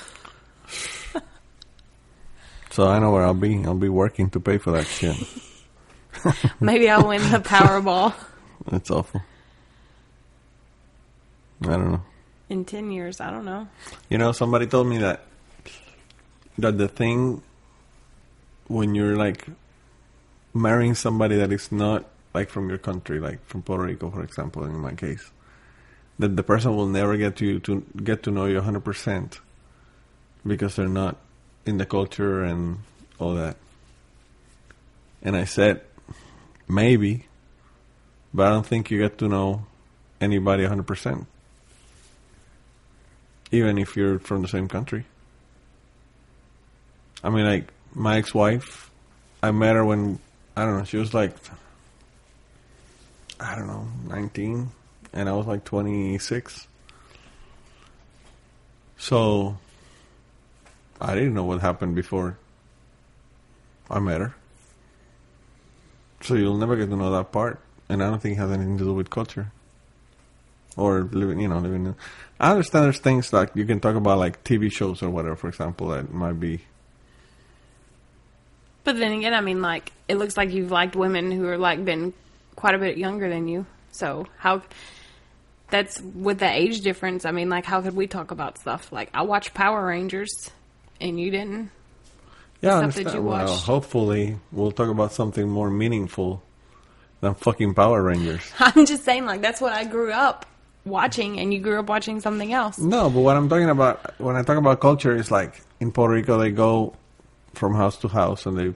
[2.71, 3.65] So I know where I'll be.
[3.65, 5.17] I'll be working to pay for that shit.
[6.59, 8.13] Maybe I'll win the Powerball
[8.69, 9.19] That's awful.
[11.63, 12.01] I don't know.
[12.49, 13.19] in 10 years.
[13.19, 13.67] I don't know.
[14.09, 15.23] You know, somebody told me that
[16.57, 17.41] that the thing
[18.67, 19.45] when you're like
[20.53, 24.63] marrying somebody that is not like from your country, like from Puerto Rico, for example,
[24.63, 25.31] in my case,
[26.19, 29.39] that the person will never get to to get to know you 100%
[30.45, 31.17] because they're not
[31.65, 32.79] in the culture and
[33.19, 33.57] all that.
[35.21, 35.81] And I said,
[36.67, 37.25] maybe,
[38.33, 39.65] but I don't think you get to know
[40.21, 41.25] anybody 100%.
[43.51, 45.05] Even if you're from the same country.
[47.23, 48.91] I mean, like, my ex wife,
[49.41, 50.19] I met her when,
[50.55, 51.35] I don't know, she was like,
[53.39, 54.69] I don't know, 19,
[55.13, 56.67] and I was like 26.
[58.97, 59.57] So
[60.99, 62.37] I didn't know what happened before
[63.89, 64.35] I met her.
[66.21, 67.59] So you'll never get to know that part,
[67.89, 69.51] and I don't think it has anything to do with culture
[70.75, 71.39] or living.
[71.39, 71.85] You know, living.
[71.85, 71.95] In,
[72.39, 75.47] I understand there's things like you can talk about, like TV shows or whatever, for
[75.47, 76.61] example, that might be.
[78.87, 81.83] But then again, I mean, like it looks like you've liked women who are like
[81.83, 82.13] been
[82.55, 83.65] quite a bit younger than you.
[83.91, 84.61] So how?
[85.69, 87.25] That's with the age difference.
[87.25, 88.89] I mean, like how could we talk about stuff?
[88.93, 90.51] Like I watched Power Rangers,
[91.01, 91.69] and you didn't.
[92.61, 93.13] Yeah, I understand.
[93.13, 93.65] you well, watched.
[93.65, 96.41] hopefully we'll talk about something more meaningful
[97.19, 98.49] than fucking Power Rangers.
[98.59, 100.45] I'm just saying, like that's what I grew up
[100.85, 102.79] watching, and you grew up watching something else.
[102.79, 106.13] No, but what I'm talking about when I talk about culture is like in Puerto
[106.13, 106.95] Rico they go
[107.57, 108.73] from house to house and they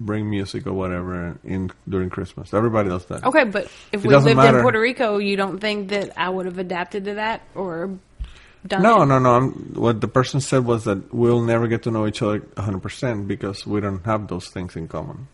[0.00, 2.54] bring music or whatever in during Christmas.
[2.54, 3.24] Everybody does that.
[3.24, 4.58] Okay, but if It we lived matter.
[4.58, 7.90] in Puerto Rico, you don't think that I would have adapted to that or
[8.66, 9.06] done No, it?
[9.06, 9.34] no, no.
[9.34, 13.26] I'm, what the person said was that we'll never get to know each other 100%
[13.26, 15.26] because we don't have those things in common.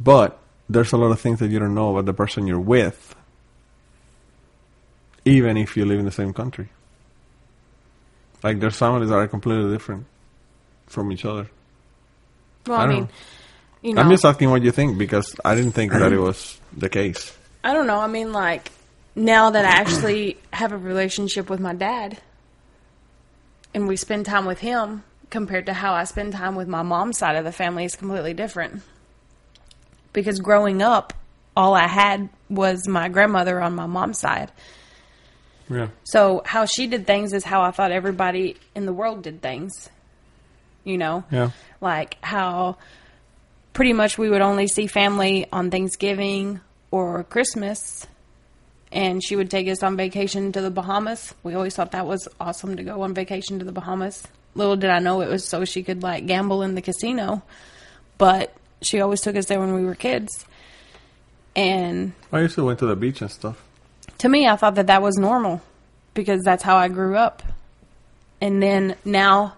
[0.00, 0.38] But
[0.68, 3.14] there's a lot of things that you don't know about the person you're with,
[5.24, 6.68] even if you live in the same country.
[8.42, 10.06] Like there's families that are completely different
[10.86, 11.48] from each other.
[12.66, 13.08] Well, I I, mean, know.
[13.82, 16.58] you know, I'm just asking what you think because I didn't think that it was
[16.76, 17.36] the case.
[17.62, 17.98] I don't know.
[17.98, 18.70] I mean, like
[19.14, 22.18] now that I actually have a relationship with my dad,
[23.74, 27.18] and we spend time with him compared to how I spend time with my mom's
[27.18, 28.82] side of the family is completely different.
[30.12, 31.12] Because growing up,
[31.56, 34.52] all I had was my grandmother on my mom's side.
[35.68, 35.88] Yeah.
[36.04, 39.90] So how she did things is how I thought everybody in the world did things.
[40.86, 41.24] You know?
[41.30, 41.50] Yeah.
[41.82, 42.78] Like how
[43.74, 46.60] pretty much we would only see family on Thanksgiving
[46.90, 48.06] or Christmas.
[48.90, 51.34] And she would take us on vacation to the Bahamas.
[51.42, 54.26] We always thought that was awesome to go on vacation to the Bahamas.
[54.54, 57.42] Little did I know it was so she could like gamble in the casino.
[58.16, 60.46] But she always took us there when we were kids.
[61.54, 63.62] And I used to went to the beach and stuff.
[64.18, 65.60] to me, I thought that that was normal
[66.14, 67.42] because that's how I grew up.
[68.40, 69.54] And then now,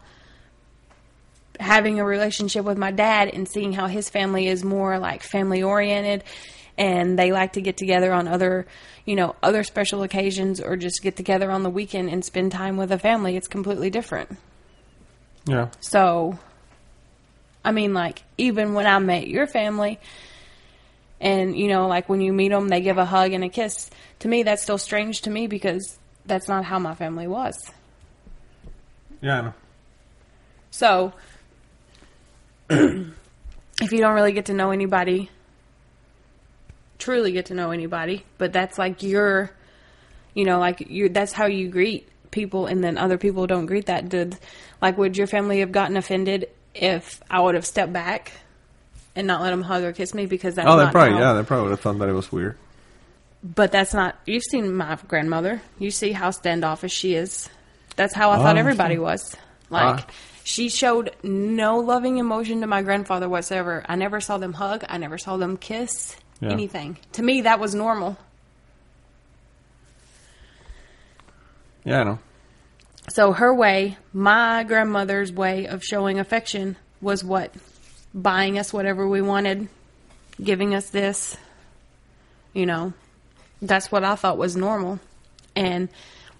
[1.61, 5.63] having a relationship with my dad and seeing how his family is more like family
[5.63, 6.25] oriented
[6.77, 8.67] and they like to get together on other,
[9.05, 12.77] you know, other special occasions or just get together on the weekend and spend time
[12.77, 14.37] with a family, it's completely different.
[15.45, 15.69] Yeah.
[15.81, 16.39] So,
[17.65, 19.99] I mean, like, even when I met your family,
[21.21, 23.91] and, you know, like when you meet them, they give a hug and a kiss.
[24.21, 27.73] To me, that's still strange to me because that's not how my family was.
[29.21, 29.55] Yeah, I know.
[30.71, 31.13] So,
[32.71, 35.31] if you don't really get to know anybody,
[36.99, 39.51] truly get to know anybody, but that's like your,
[40.35, 43.87] you know, like you that's how you greet people, and then other people don't greet
[43.87, 44.09] that.
[44.09, 44.37] Did
[44.83, 48.33] like would your family have gotten offended if I would have stepped back
[49.16, 51.33] and not let them hug or kiss me because that's Oh, they probably how- yeah,
[51.35, 52.57] they probably would have thought that it was weird.
[53.43, 54.19] But that's not.
[54.27, 55.62] You've seen my grandmother.
[55.79, 57.49] You see how standoffish she is.
[57.95, 59.37] That's how I Oh, thought everybody was.
[59.71, 60.07] Like Ah.
[60.49, 63.85] She showed no loving emotion to my grandfather whatsoever.
[63.87, 64.83] I never saw them hug.
[64.89, 66.17] I never saw them kiss.
[66.41, 66.53] Yeah.
[66.53, 66.97] Anything.
[67.13, 68.17] To me, that was normal.
[71.85, 72.19] Yeah, I know.
[73.11, 77.53] So her way, my grandmother's way of showing affection was what?
[78.15, 79.69] Buying us whatever we wanted,
[80.43, 81.37] giving us this.
[82.55, 82.95] You know,
[83.61, 84.99] that's what I thought was normal.
[85.55, 85.91] And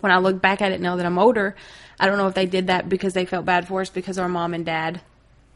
[0.01, 1.57] when I look back at it now that I'm older,
[2.01, 4.29] I don't know if they did that because they felt bad for us because our
[4.29, 5.01] mom and dad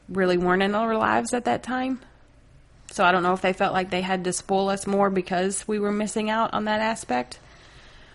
[0.09, 2.01] really weren't in our lives at that time.
[2.91, 5.67] So I don't know if they felt like they had to spoil us more because
[5.67, 7.39] we were missing out on that aspect.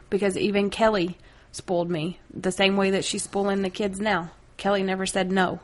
[0.10, 1.18] Because even Kelly
[1.52, 4.32] spoiled me the same way that she's spoiling the kids now.
[4.58, 5.60] Kelly never said no.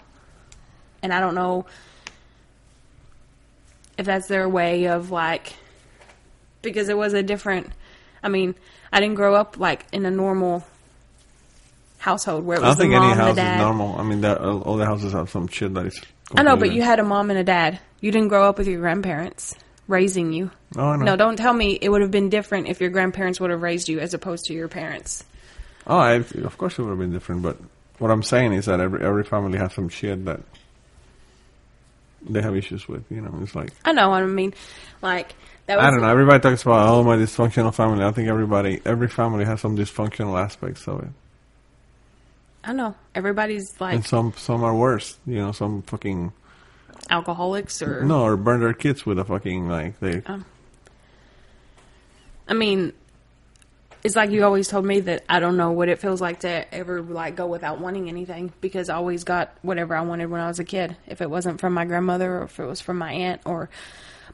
[1.01, 1.65] And I don't know
[3.97, 5.53] if that's their way of like
[6.61, 7.71] because it was a different
[8.23, 8.55] I mean,
[8.91, 10.65] I didn't grow up like in a normal
[12.03, 13.55] household where it I was don't the think mom, any the house dad.
[13.55, 13.95] is normal.
[13.97, 16.01] I mean, that, all all the houses have some shit that is.
[16.35, 17.79] I know, but you had a mom and a dad.
[18.01, 19.55] You didn't grow up with your grandparents
[19.87, 20.51] raising you.
[20.75, 21.05] Oh, I know.
[21.05, 23.87] No, don't tell me it would have been different if your grandparents would have raised
[23.89, 25.23] you as opposed to your parents.
[25.87, 27.57] Oh, I, of course it would have been different, but
[27.99, 30.41] what I'm saying is that every every family has some shit that
[32.21, 33.03] they have issues with.
[33.09, 34.53] You know, it's like I know what I mean.
[35.01, 35.35] Like
[35.67, 36.09] that was I don't know.
[36.09, 38.03] Everybody talks about oh my dysfunctional family.
[38.03, 41.09] I think everybody, every family has some dysfunctional aspects of it,
[42.63, 42.95] I know.
[43.13, 45.17] Everybody's like and some some are worse.
[45.25, 46.31] You know, some fucking
[47.09, 50.21] alcoholics or no, or burn their kids with a fucking like they.
[50.25, 50.43] Oh.
[52.47, 52.93] I mean,
[54.03, 56.73] it's like you always told me that I don't know what it feels like to
[56.73, 60.47] ever like go without wanting anything because I always got whatever I wanted when I
[60.47, 60.95] was a kid.
[61.07, 63.69] If it wasn't from my grandmother or if it was from my aunt or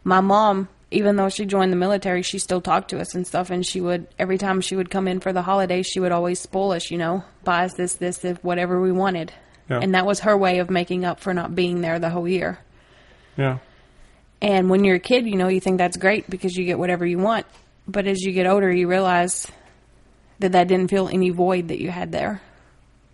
[0.04, 3.50] my mom, even though she joined the military, she still talked to us and stuff.
[3.50, 6.40] And she would every time she would come in for the holidays, she would always
[6.40, 9.32] spoil us, you know, buy us this, this, this whatever we wanted.
[9.70, 9.80] Yeah.
[9.82, 12.60] And that was her way of making up for not being there the whole year.
[13.38, 13.60] Yeah.
[14.42, 17.06] And when you're a kid, you know, you think that's great because you get whatever
[17.06, 17.46] you want.
[17.88, 19.48] But as you get older, you realize
[20.40, 22.42] that that didn't fill any void that you had there.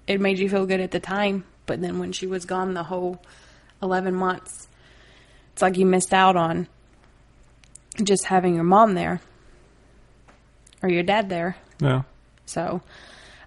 [0.07, 2.83] It made you feel good at the time, but then when she was gone the
[2.83, 3.23] whole
[3.81, 4.67] 11 months,
[5.53, 6.67] it's like you missed out on
[8.03, 9.21] just having your mom there
[10.81, 11.57] or your dad there.
[11.79, 12.03] Yeah.
[12.45, 12.81] So,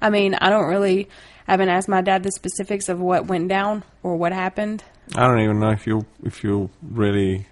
[0.01, 1.09] I mean, I don't really,
[1.47, 4.83] I haven't asked my dad the specifics of what went down or what happened.
[5.17, 7.47] I don't even know if you if you really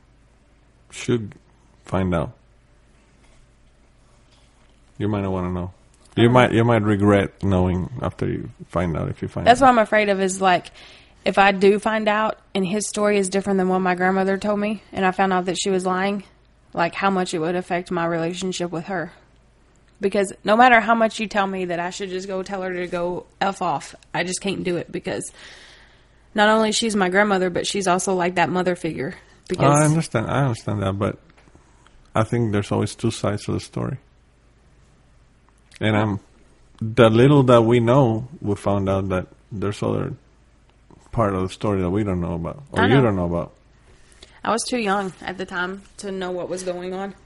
[0.91, 1.35] should
[1.85, 2.33] find out.
[4.99, 5.73] You might not want to know.
[6.17, 9.67] You might you might regret knowing after you find out if you find That's out.
[9.67, 10.71] what I'm afraid of is like
[11.25, 14.59] if I do find out and his story is different than what my grandmother told
[14.59, 16.25] me and I found out that she was lying,
[16.77, 19.11] like how much it would affect my relationship with her.
[19.99, 22.73] Because no matter how much you tell me that I should just go tell her
[22.75, 25.33] to go F off, I just can't do it because
[26.35, 29.15] not only she's my grandmother, but she's also like that mother figure.
[29.49, 30.27] Because I understand.
[30.27, 31.19] I understand that, but
[32.15, 33.97] I think there's always two sides to the story.
[35.81, 36.21] And I'm
[36.81, 40.13] the little that we know, we found out that there's other
[41.11, 43.53] part of the story that we don't know about, or I you don't know about.
[44.47, 47.17] I was too young at the time to know what was going on.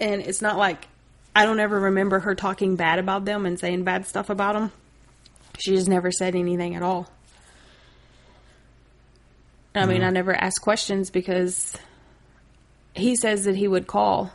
[0.00, 0.88] And it's not like
[1.34, 4.72] I don't ever remember her talking bad about them and saying bad stuff about them.
[5.58, 7.08] She just never said anything at all.
[9.76, 10.06] I mean, mm-hmm.
[10.06, 11.76] I never asked questions because
[12.92, 14.32] he says that he would call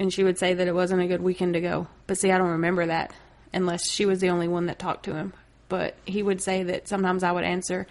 [0.00, 1.86] and she would say that it wasn't a good weekend to go.
[2.08, 3.12] But see, I don't remember that
[3.52, 5.32] unless she was the only one that talked to him.
[5.68, 7.86] But he would say that sometimes I would answer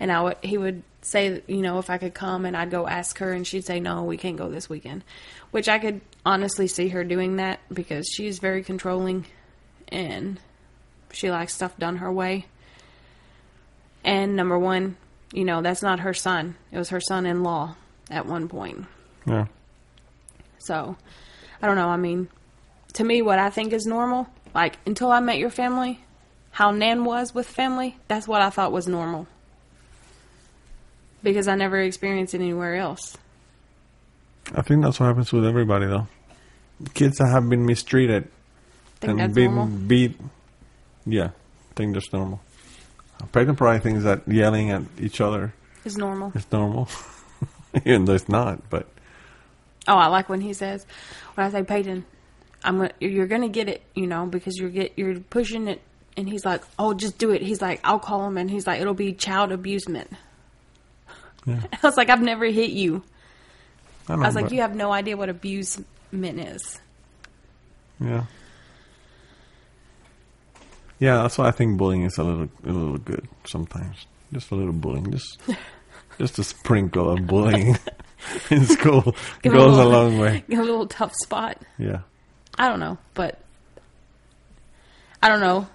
[0.00, 2.86] and I would he would say you know if I could come and I'd go
[2.86, 5.04] ask her and she'd say no, we can't go this weekend.
[5.50, 9.26] Which I could honestly see her doing that because she's very controlling
[9.88, 10.38] and
[11.12, 12.46] she likes stuff done her way.
[14.04, 14.96] And number 1,
[15.32, 16.56] you know, that's not her son.
[16.72, 17.74] It was her son-in-law
[18.10, 18.86] at one point.
[19.26, 19.46] Yeah.
[20.58, 20.96] So,
[21.60, 21.88] I don't know.
[21.88, 22.28] I mean,
[22.94, 26.00] to me, what I think is normal, like until I met your family,
[26.50, 29.26] how Nan was with family, that's what I thought was normal.
[31.22, 33.16] Because I never experienced it anywhere else.
[34.54, 36.08] I think that's what happens with everybody, though.
[36.94, 38.28] Kids that have been mistreated
[39.00, 39.66] Think and been normal.
[39.78, 40.18] beat,
[41.06, 42.40] yeah, I think that's normal.
[43.32, 45.52] Peyton probably thinks that yelling at each other
[45.84, 46.32] is normal.
[46.34, 46.88] It's normal,
[47.84, 48.68] even though it's not.
[48.70, 48.88] But
[49.88, 50.86] Oh, I like when he says,
[51.34, 52.04] when I say Peyton,
[52.64, 55.80] I'm gonna, you're gonna get it, you know, because you're get you're pushing it,
[56.16, 57.42] and he's like, oh, just do it.
[57.42, 60.10] He's like, I'll call him, and he's like, it'll be child abusement.
[61.46, 61.60] Yeah.
[61.72, 63.02] I was like, I've never hit you.
[64.08, 65.88] I, I was like, you have no idea what abusement
[66.40, 66.80] is.
[68.00, 68.24] yeah,
[70.98, 71.22] yeah.
[71.22, 74.06] That's why I think bullying is a little, a little good sometimes.
[74.32, 75.38] Just a little bullying, just,
[76.18, 77.76] just a sprinkle of bullying
[78.50, 80.44] in school Give goes a little- long way.
[80.50, 81.58] A little tough spot.
[81.78, 82.00] Yeah.
[82.58, 83.40] I don't know, but
[85.22, 85.66] I don't know.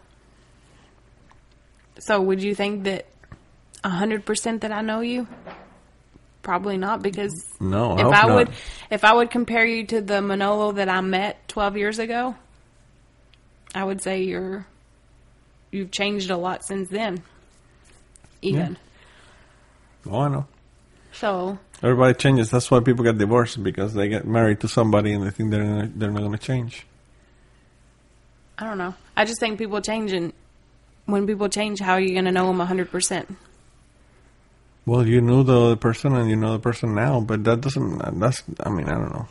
[1.99, 3.05] So, would you think that
[3.85, 5.27] a hundred percent that I know you?
[6.41, 8.35] Probably not, because No, I if I not.
[8.35, 8.49] would,
[8.91, 12.35] if I would compare you to the Manolo that I met twelve years ago,
[13.73, 14.65] I would say you're
[15.71, 17.23] you've changed a lot since then.
[18.41, 18.77] Even
[20.07, 20.45] Oh, I know.
[21.13, 22.51] so, Everybody changes.
[22.51, 25.63] That's why people get divorced because they get married to somebody and they think they're
[25.63, 26.85] gonna, they're not going to change.
[28.59, 28.93] I don't know.
[29.17, 30.31] I just think people change, and
[31.07, 33.35] when people change, how are you going to know them a hundred percent?
[34.85, 38.19] Well, you knew the other person and you know the person now, but that doesn't.
[38.19, 38.43] That's.
[38.59, 39.27] I mean, I don't know.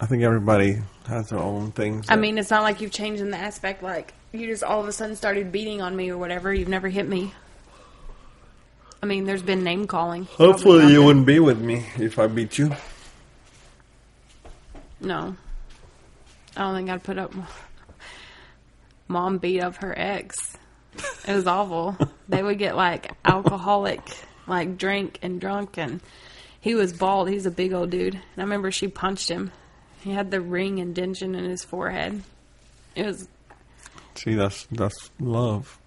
[0.00, 2.06] I think everybody has their own things.
[2.08, 4.88] I mean, it's not like you've changed in the aspect like you just all of
[4.88, 6.54] a sudden started beating on me or whatever.
[6.54, 7.34] You've never hit me.
[9.02, 10.24] I mean, there's been name calling.
[10.24, 12.70] hopefully you wouldn't be with me if I beat you.
[15.00, 15.34] No,
[16.56, 17.32] I don't think I'd put up.
[19.08, 20.56] Mom beat up her ex.
[21.26, 21.96] It was awful.
[22.28, 24.02] they would get like alcoholic,
[24.50, 26.00] like drink and drunk, and
[26.60, 27.30] he was bald.
[27.30, 28.14] He's a big old dude.
[28.14, 29.50] And I remember she punched him.
[30.02, 32.22] He had the ring indention in his forehead.
[32.94, 33.28] It was
[34.14, 35.78] See, that's that's love.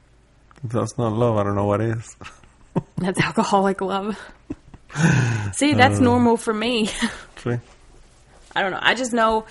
[0.63, 2.15] If that's not love, I don't know what is.
[2.97, 4.17] That's alcoholic love.
[5.53, 6.03] See, that's uh.
[6.03, 6.87] normal for me.
[7.37, 7.57] See,
[8.55, 8.79] I don't know.
[8.81, 9.45] I just know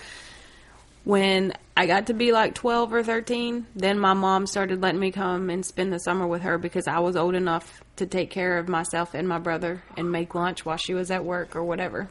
[1.05, 5.11] when I got to be like 12 or 13, then my mom started letting me
[5.11, 8.59] come and spend the summer with her because I was old enough to take care
[8.59, 12.09] of myself and my brother and make lunch while she was at work or whatever.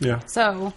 [0.00, 0.20] Yeah.
[0.26, 0.72] So,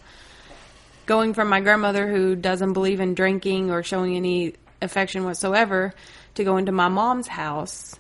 [1.08, 5.94] going from my grandmother who doesn't believe in drinking or showing any affection whatsoever
[6.36, 7.96] to going to my mom's house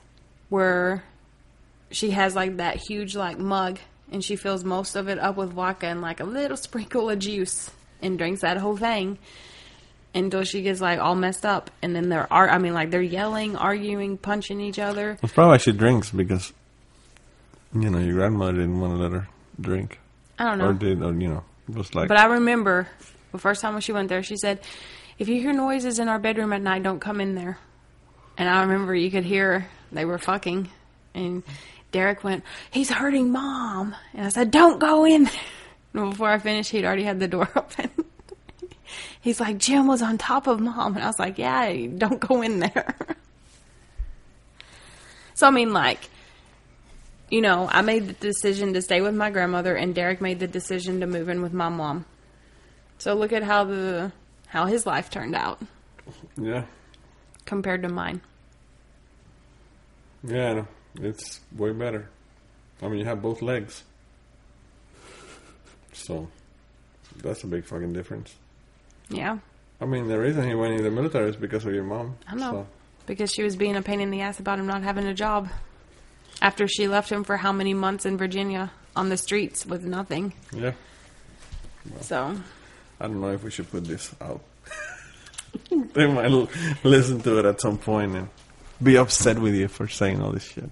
[0.49, 1.03] where
[1.89, 3.79] she has like that huge like mug
[4.11, 7.17] and she fills most of it up with vodka and like a little sprinkle of
[7.17, 7.71] juice
[8.01, 9.17] and drinks that whole thing
[10.15, 13.01] until she gets like all messed up and then they're ar- I mean like they're
[13.01, 15.17] yelling, arguing, punching each other.
[15.21, 16.51] It's probably why she drinks because,
[17.73, 19.27] you know, your grandmother didn't want to let her
[19.59, 19.99] drink.
[20.37, 20.69] I don't know.
[20.69, 22.87] Or did, or, you know, it was like, But I remember
[23.31, 24.61] the first time when she went there, she said,
[25.19, 27.57] "If you hear noises in our bedroom at night, don't come in there."
[28.37, 30.69] And I remember you could hear they were fucking,
[31.13, 31.43] and
[31.91, 35.33] Derek went, "He's hurting mom," and I said, "Don't go in." there."
[35.93, 37.89] And before I finished, he'd already had the door open.
[39.21, 42.41] He's like, "Jim was on top of mom," and I was like, "Yeah, don't go
[42.41, 42.95] in there."
[45.33, 46.09] so I mean, like
[47.29, 50.47] you know, I made the decision to stay with my grandmother, and Derek made the
[50.47, 52.05] decision to move in with my mom.
[52.97, 54.11] So look at how the
[54.47, 55.61] how his life turned out
[56.37, 56.65] yeah,
[57.45, 58.21] compared to mine.
[60.23, 60.65] yeah,
[60.95, 62.09] it's way better.
[62.81, 63.83] I mean, you have both legs.
[65.93, 66.29] So,
[67.17, 68.33] that's a big fucking difference.
[69.09, 69.37] Yeah,
[69.81, 72.17] I mean, the reason he went in the military is because of your mom.
[72.27, 72.67] I know So,
[73.07, 75.49] because she was being a pain in the ass about him not having a job
[76.41, 80.33] after she left him for how many months in Virginia on the streets with nothing.
[80.53, 80.71] yeah,
[82.01, 82.35] So
[82.99, 84.41] I don't know if we should put this out.
[85.93, 86.49] they might l-
[86.83, 88.29] listen to it at some point and
[88.81, 90.69] be upset with you for saying all this shit.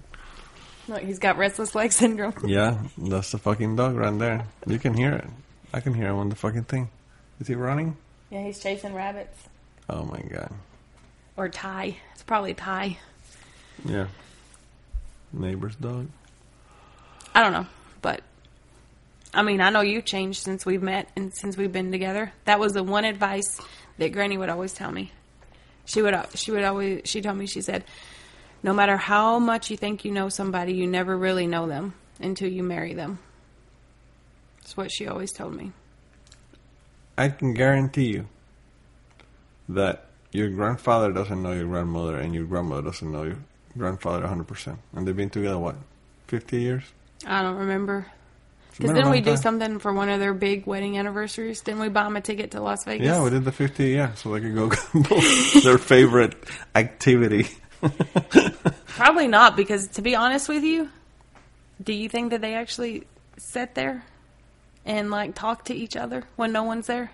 [0.86, 2.34] look, he's got restless leg syndrome.
[2.46, 4.46] Yeah, that's the fucking dog right there.
[4.66, 5.26] You can hear it.
[5.74, 6.88] I can hear him on the fucking thing.
[7.40, 7.96] Is he running?
[8.30, 9.38] Yeah, he's chasing rabbits
[9.88, 10.52] Oh my god.
[11.36, 11.96] or Ty.
[12.12, 12.98] It's probably Ty.
[13.84, 14.08] Yeah.
[15.32, 16.08] Neighbor's dog.
[17.34, 17.66] I don't know,
[18.02, 18.22] but
[19.32, 22.32] I mean, I know you've changed since we've met and since we've been together.
[22.44, 23.60] That was the one advice
[23.98, 25.12] that Granny would always tell me.
[25.84, 27.84] She would she would always she told me she said,
[28.62, 32.48] "No matter how much you think you know somebody, you never really know them until
[32.48, 33.18] you marry them."
[34.60, 35.72] That's what she always told me.
[37.18, 38.28] I can guarantee you
[39.68, 43.38] that your grandfather doesn't know your grandmother and your grandmother doesn't know your
[43.76, 44.78] grandfather 100%.
[44.94, 45.74] And they've been together, what,
[46.28, 46.84] 50 years?
[47.26, 48.06] I don't remember.
[48.76, 51.60] Because then we do something for one of their big wedding anniversaries.
[51.62, 53.04] Didn't we buy them a ticket to Las Vegas?
[53.04, 54.68] Yeah, we did the 50, yeah, so they could go
[55.64, 56.36] their favorite
[56.76, 57.48] activity.
[58.86, 60.88] Probably not, because to be honest with you,
[61.82, 64.04] do you think that they actually sit there
[64.88, 67.12] and like talk to each other when no one's there?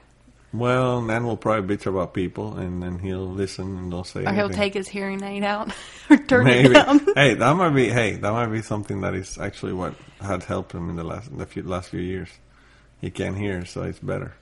[0.53, 4.25] Well, Nan will probably bitch about people, and then he'll listen and they'll say.
[4.25, 5.73] Or he'll take his hearing aid out
[6.11, 6.71] or turn Maybe.
[6.71, 7.01] it down?
[7.17, 7.89] hey, that might be.
[7.89, 11.37] Hey, that might be something that is actually what had helped him in the last
[11.37, 12.29] the few, last few years.
[13.01, 14.33] He can't hear, so it's better.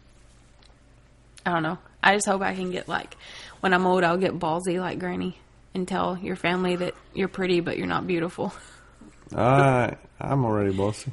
[1.47, 1.79] I don't know.
[2.03, 3.17] I just hope I can get like,
[3.61, 5.39] when I'm old, I'll get ballsy like Granny
[5.75, 8.53] and tell your family that you're pretty but you're not beautiful.
[9.35, 11.13] I I'm already bossy.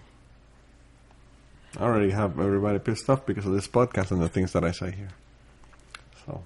[1.77, 4.71] I already have everybody pissed off because of this podcast and the things that I
[4.71, 5.09] say here.
[6.25, 6.43] So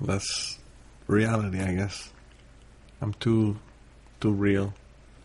[0.00, 0.58] that's
[1.06, 2.12] reality, I guess.
[3.00, 3.58] I'm too
[4.20, 4.74] too real.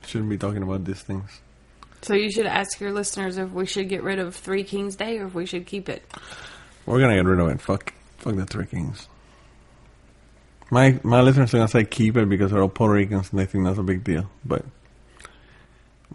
[0.05, 1.41] Shouldn't be talking about these things.
[2.01, 5.17] So you should ask your listeners if we should get rid of Three Kings Day
[5.17, 6.03] or if we should keep it.
[6.85, 7.61] We're gonna get rid of it.
[7.61, 9.07] Fuck, fuck the Three Kings.
[10.69, 13.45] My my listeners are gonna say keep it because they're all Puerto Ricans and they
[13.45, 14.29] think that's a big deal.
[14.43, 14.65] But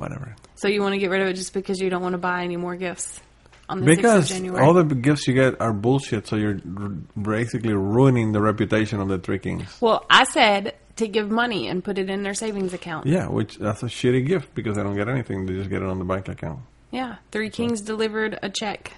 [0.01, 0.35] whatever.
[0.57, 2.43] So you want to get rid of it just because you don't want to buy
[2.43, 3.21] any more gifts
[3.69, 4.65] on the 6th of Because January?
[4.65, 6.89] all the gifts you get are bullshit, so you're r-
[7.23, 9.77] basically ruining the reputation of the Three Kings.
[9.81, 13.07] Well, I said to give money and put it in their savings account.
[13.07, 15.89] Yeah, which that's a shitty gift because they don't get anything; they just get it
[15.89, 16.61] on the bank account.
[16.91, 17.17] Yeah.
[17.31, 18.93] Three Kings delivered a check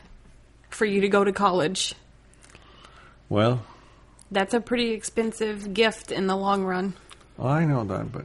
[0.71, 1.95] for you to go to college.
[3.29, 3.63] Well,
[4.31, 6.95] That's a pretty expensive gift in the long run.
[7.39, 8.25] I know that, but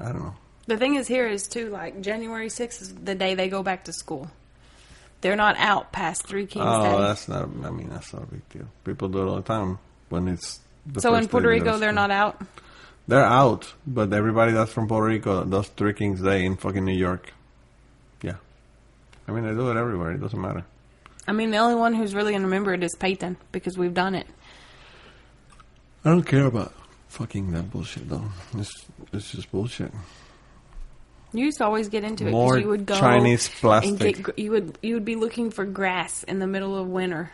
[0.00, 0.34] I don't know.
[0.66, 3.84] The thing is here is too like January 6th is the day they go back
[3.84, 4.30] to school.
[5.20, 7.02] They're not out past Three Kings Oh, Day.
[7.02, 7.44] that's not.
[7.64, 8.68] I mean, that's not a big deal.
[8.84, 9.78] People do it all the time
[10.08, 10.60] when it's.
[10.86, 12.40] The so in Puerto Rico they're not out.
[13.08, 16.92] They're out, but everybody that's from Puerto Rico does Three Kings Day in fucking New
[16.96, 17.32] York.
[18.22, 18.34] Yeah,
[19.26, 20.12] I mean they do it everywhere.
[20.12, 20.64] It doesn't matter.
[21.26, 23.94] I mean the only one who's really going to remember it is Peyton because we've
[23.94, 24.26] done it.
[26.04, 26.72] I don't care about
[27.16, 28.24] fucking that bullshit though.
[28.56, 29.90] It's it's just bullshit.
[31.32, 34.24] You used to always get into it because you would go Chinese and plastic.
[34.26, 37.30] get you would you would be looking for grass in the middle of winter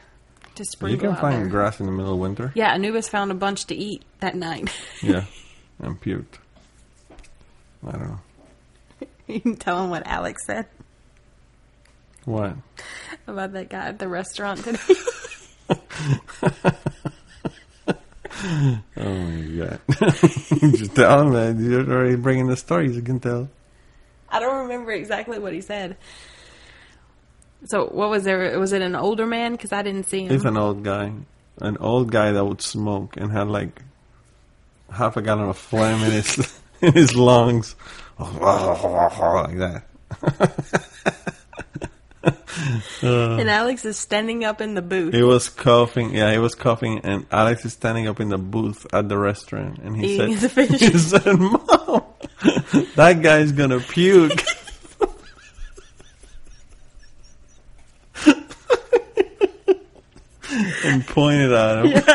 [0.55, 0.93] to spring.
[0.93, 1.49] You can find there.
[1.49, 2.53] grass in the middle of winter.
[2.55, 4.71] Yeah, Anubis found a bunch to eat that night.
[5.03, 5.25] Yeah,
[5.81, 6.39] and puked.
[7.85, 8.21] I don't know
[9.27, 10.67] you can tell him what Alex said
[12.25, 12.55] what.
[13.27, 14.79] about that guy at the restaurant today.
[18.45, 19.81] Oh my god!
[20.77, 22.97] Just tell him that you're already bringing the stories.
[22.97, 23.49] You can tell.
[24.29, 25.97] I don't remember exactly what he said.
[27.65, 28.59] So what was there?
[28.59, 29.53] Was it an older man?
[29.53, 30.31] Because I didn't see him.
[30.31, 31.13] He's an old guy,
[31.61, 33.83] an old guy that would smoke and had like
[34.91, 37.77] half a gallon of phlegm in his in his lungs,
[38.19, 39.85] like that.
[42.25, 42.31] Uh,
[43.03, 45.13] and Alex is standing up in the booth.
[45.13, 46.15] He was coughing.
[46.15, 49.79] Yeah, he was coughing, and Alex is standing up in the booth at the restaurant,
[49.79, 50.71] and he Eating said, fish.
[50.81, 52.05] "He said, Mom,
[52.95, 54.33] that guy's gonna puke."
[60.85, 62.03] and pointed at him.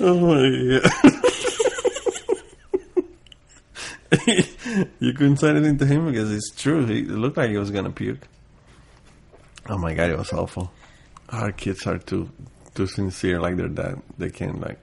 [0.00, 0.90] oh my god!
[5.00, 6.86] you couldn't say anything to him because it's true.
[6.86, 8.26] He it looked like he was gonna puke.
[9.68, 10.70] Oh my god, it was awful.
[11.30, 12.30] Our kids are too
[12.74, 14.00] too sincere, like their dad.
[14.18, 14.78] They can't like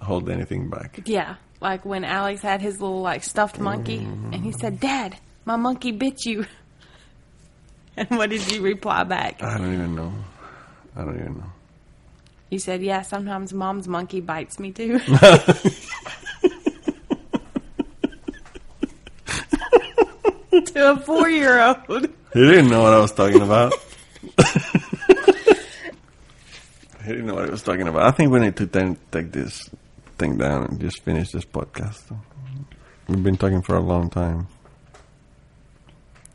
[0.00, 1.00] hold anything back.
[1.04, 5.56] Yeah, like when Alex had his little like stuffed monkey, and he said, "Dad, my
[5.56, 6.46] monkey bit you."
[7.94, 9.42] And what did you reply back?
[9.42, 10.14] I don't even know.
[10.96, 11.52] I don't even know.
[12.48, 14.98] You said, "Yeah, sometimes mom's monkey bites me too."
[20.72, 22.08] to a four-year-old.
[22.32, 23.74] He didn't know what I was talking about.
[27.04, 28.06] he didn't know what I was talking about.
[28.06, 29.68] I think we need to then take this
[30.16, 32.16] thing down and just finish this podcast.
[33.06, 34.48] We've been talking for a long time.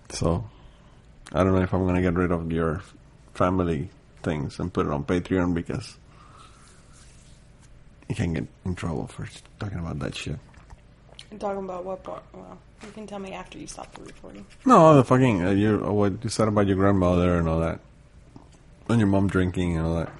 [0.09, 0.47] So,
[1.33, 2.83] I don't know if I'm going to get rid of your
[3.33, 3.89] family
[4.21, 5.97] things and put it on Patreon because
[8.07, 9.27] you can get in trouble for
[9.59, 10.37] talking about that shit.
[11.31, 12.23] I'm talking about what part?
[12.33, 14.45] Well, you can tell me after you stop the recording.
[14.65, 17.79] No, the fucking uh, you uh, what you said about your grandmother and all that,
[18.89, 20.11] and your mom drinking and all that.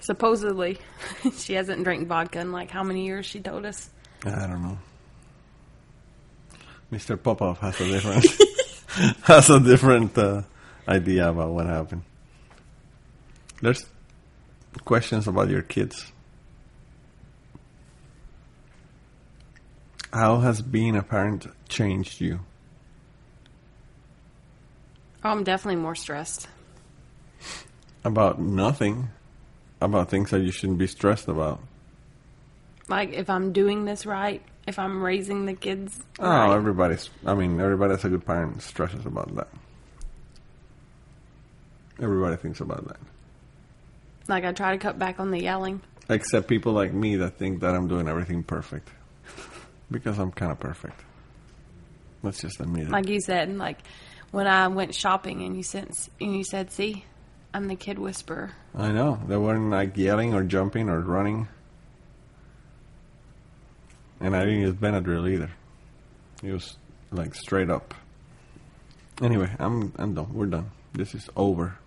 [0.00, 0.78] Supposedly,
[1.36, 3.26] she hasn't drank vodka in like how many years?
[3.26, 3.90] She told us.
[4.24, 4.78] I don't know.
[6.92, 7.20] Mr.
[7.20, 8.26] Popov has a different
[9.24, 10.42] has a different uh,
[10.88, 12.02] idea about what happened.
[13.60, 13.86] There's
[14.84, 16.12] questions about your kids.
[20.12, 22.40] How has being a parent changed you?
[25.24, 26.48] Oh, I'm definitely more stressed.
[28.04, 29.08] About nothing.
[29.80, 31.60] About things that you shouldn't be stressed about.
[32.88, 36.54] Like if I'm doing this right, if I'm raising the kids Oh, right.
[36.54, 37.10] everybody's.
[37.26, 39.48] I mean, everybody that's a good parent stresses about that.
[42.00, 42.98] Everybody thinks about that,
[44.28, 45.80] Like I try to cut back on the yelling.
[46.10, 48.88] except people like me that think that I'm doing everything perfect,
[49.90, 51.00] because I'm kind of perfect.
[52.22, 52.90] Let's just admit it.
[52.90, 53.78] Like you said, like
[54.30, 55.90] when I went shopping and you said
[56.20, 57.04] and you said, "See,
[57.54, 61.48] I'm the kid whisperer." I know they weren't like yelling or jumping or running,
[64.20, 65.50] and I didn't use Benadryl either.
[66.42, 66.76] It was
[67.10, 67.94] like straight up.
[69.22, 70.32] Anyway, I'm I'm done.
[70.32, 70.70] We're done.
[70.92, 71.78] This is over.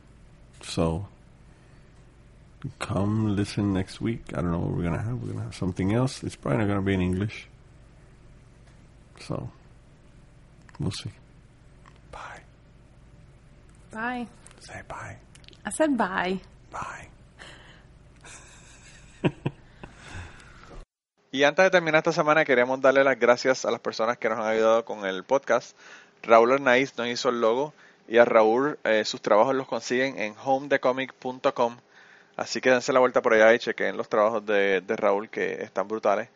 [0.61, 1.07] So
[2.80, 4.23] come listen next week.
[4.34, 5.21] I don't know what we're gonna have.
[5.21, 6.23] We're gonna have something else.
[6.23, 7.47] It's probably not gonna be in English.
[9.30, 9.47] So
[10.80, 11.11] we'll see.
[12.11, 12.41] Bye.
[13.91, 14.27] Bye.
[14.60, 15.18] Say bye.
[15.64, 16.41] I said bye.
[16.72, 17.10] Bye.
[21.31, 24.39] Y antes de terminar esta semana, queremos darle las gracias a las personas que nos
[24.39, 25.77] han ayudado con el podcast.
[26.23, 27.72] Raúl Arnaiz nos hizo el logo
[28.07, 31.77] y a Raúl eh, sus trabajos los consiguen en homedecomic.com.
[32.35, 35.61] Así que dense la vuelta por allá y chequen los trabajos de, de Raúl que
[35.61, 36.30] están brutales.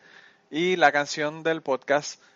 [0.52, 2.22] Y la canción del podcast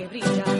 [0.00, 0.59] que brilla.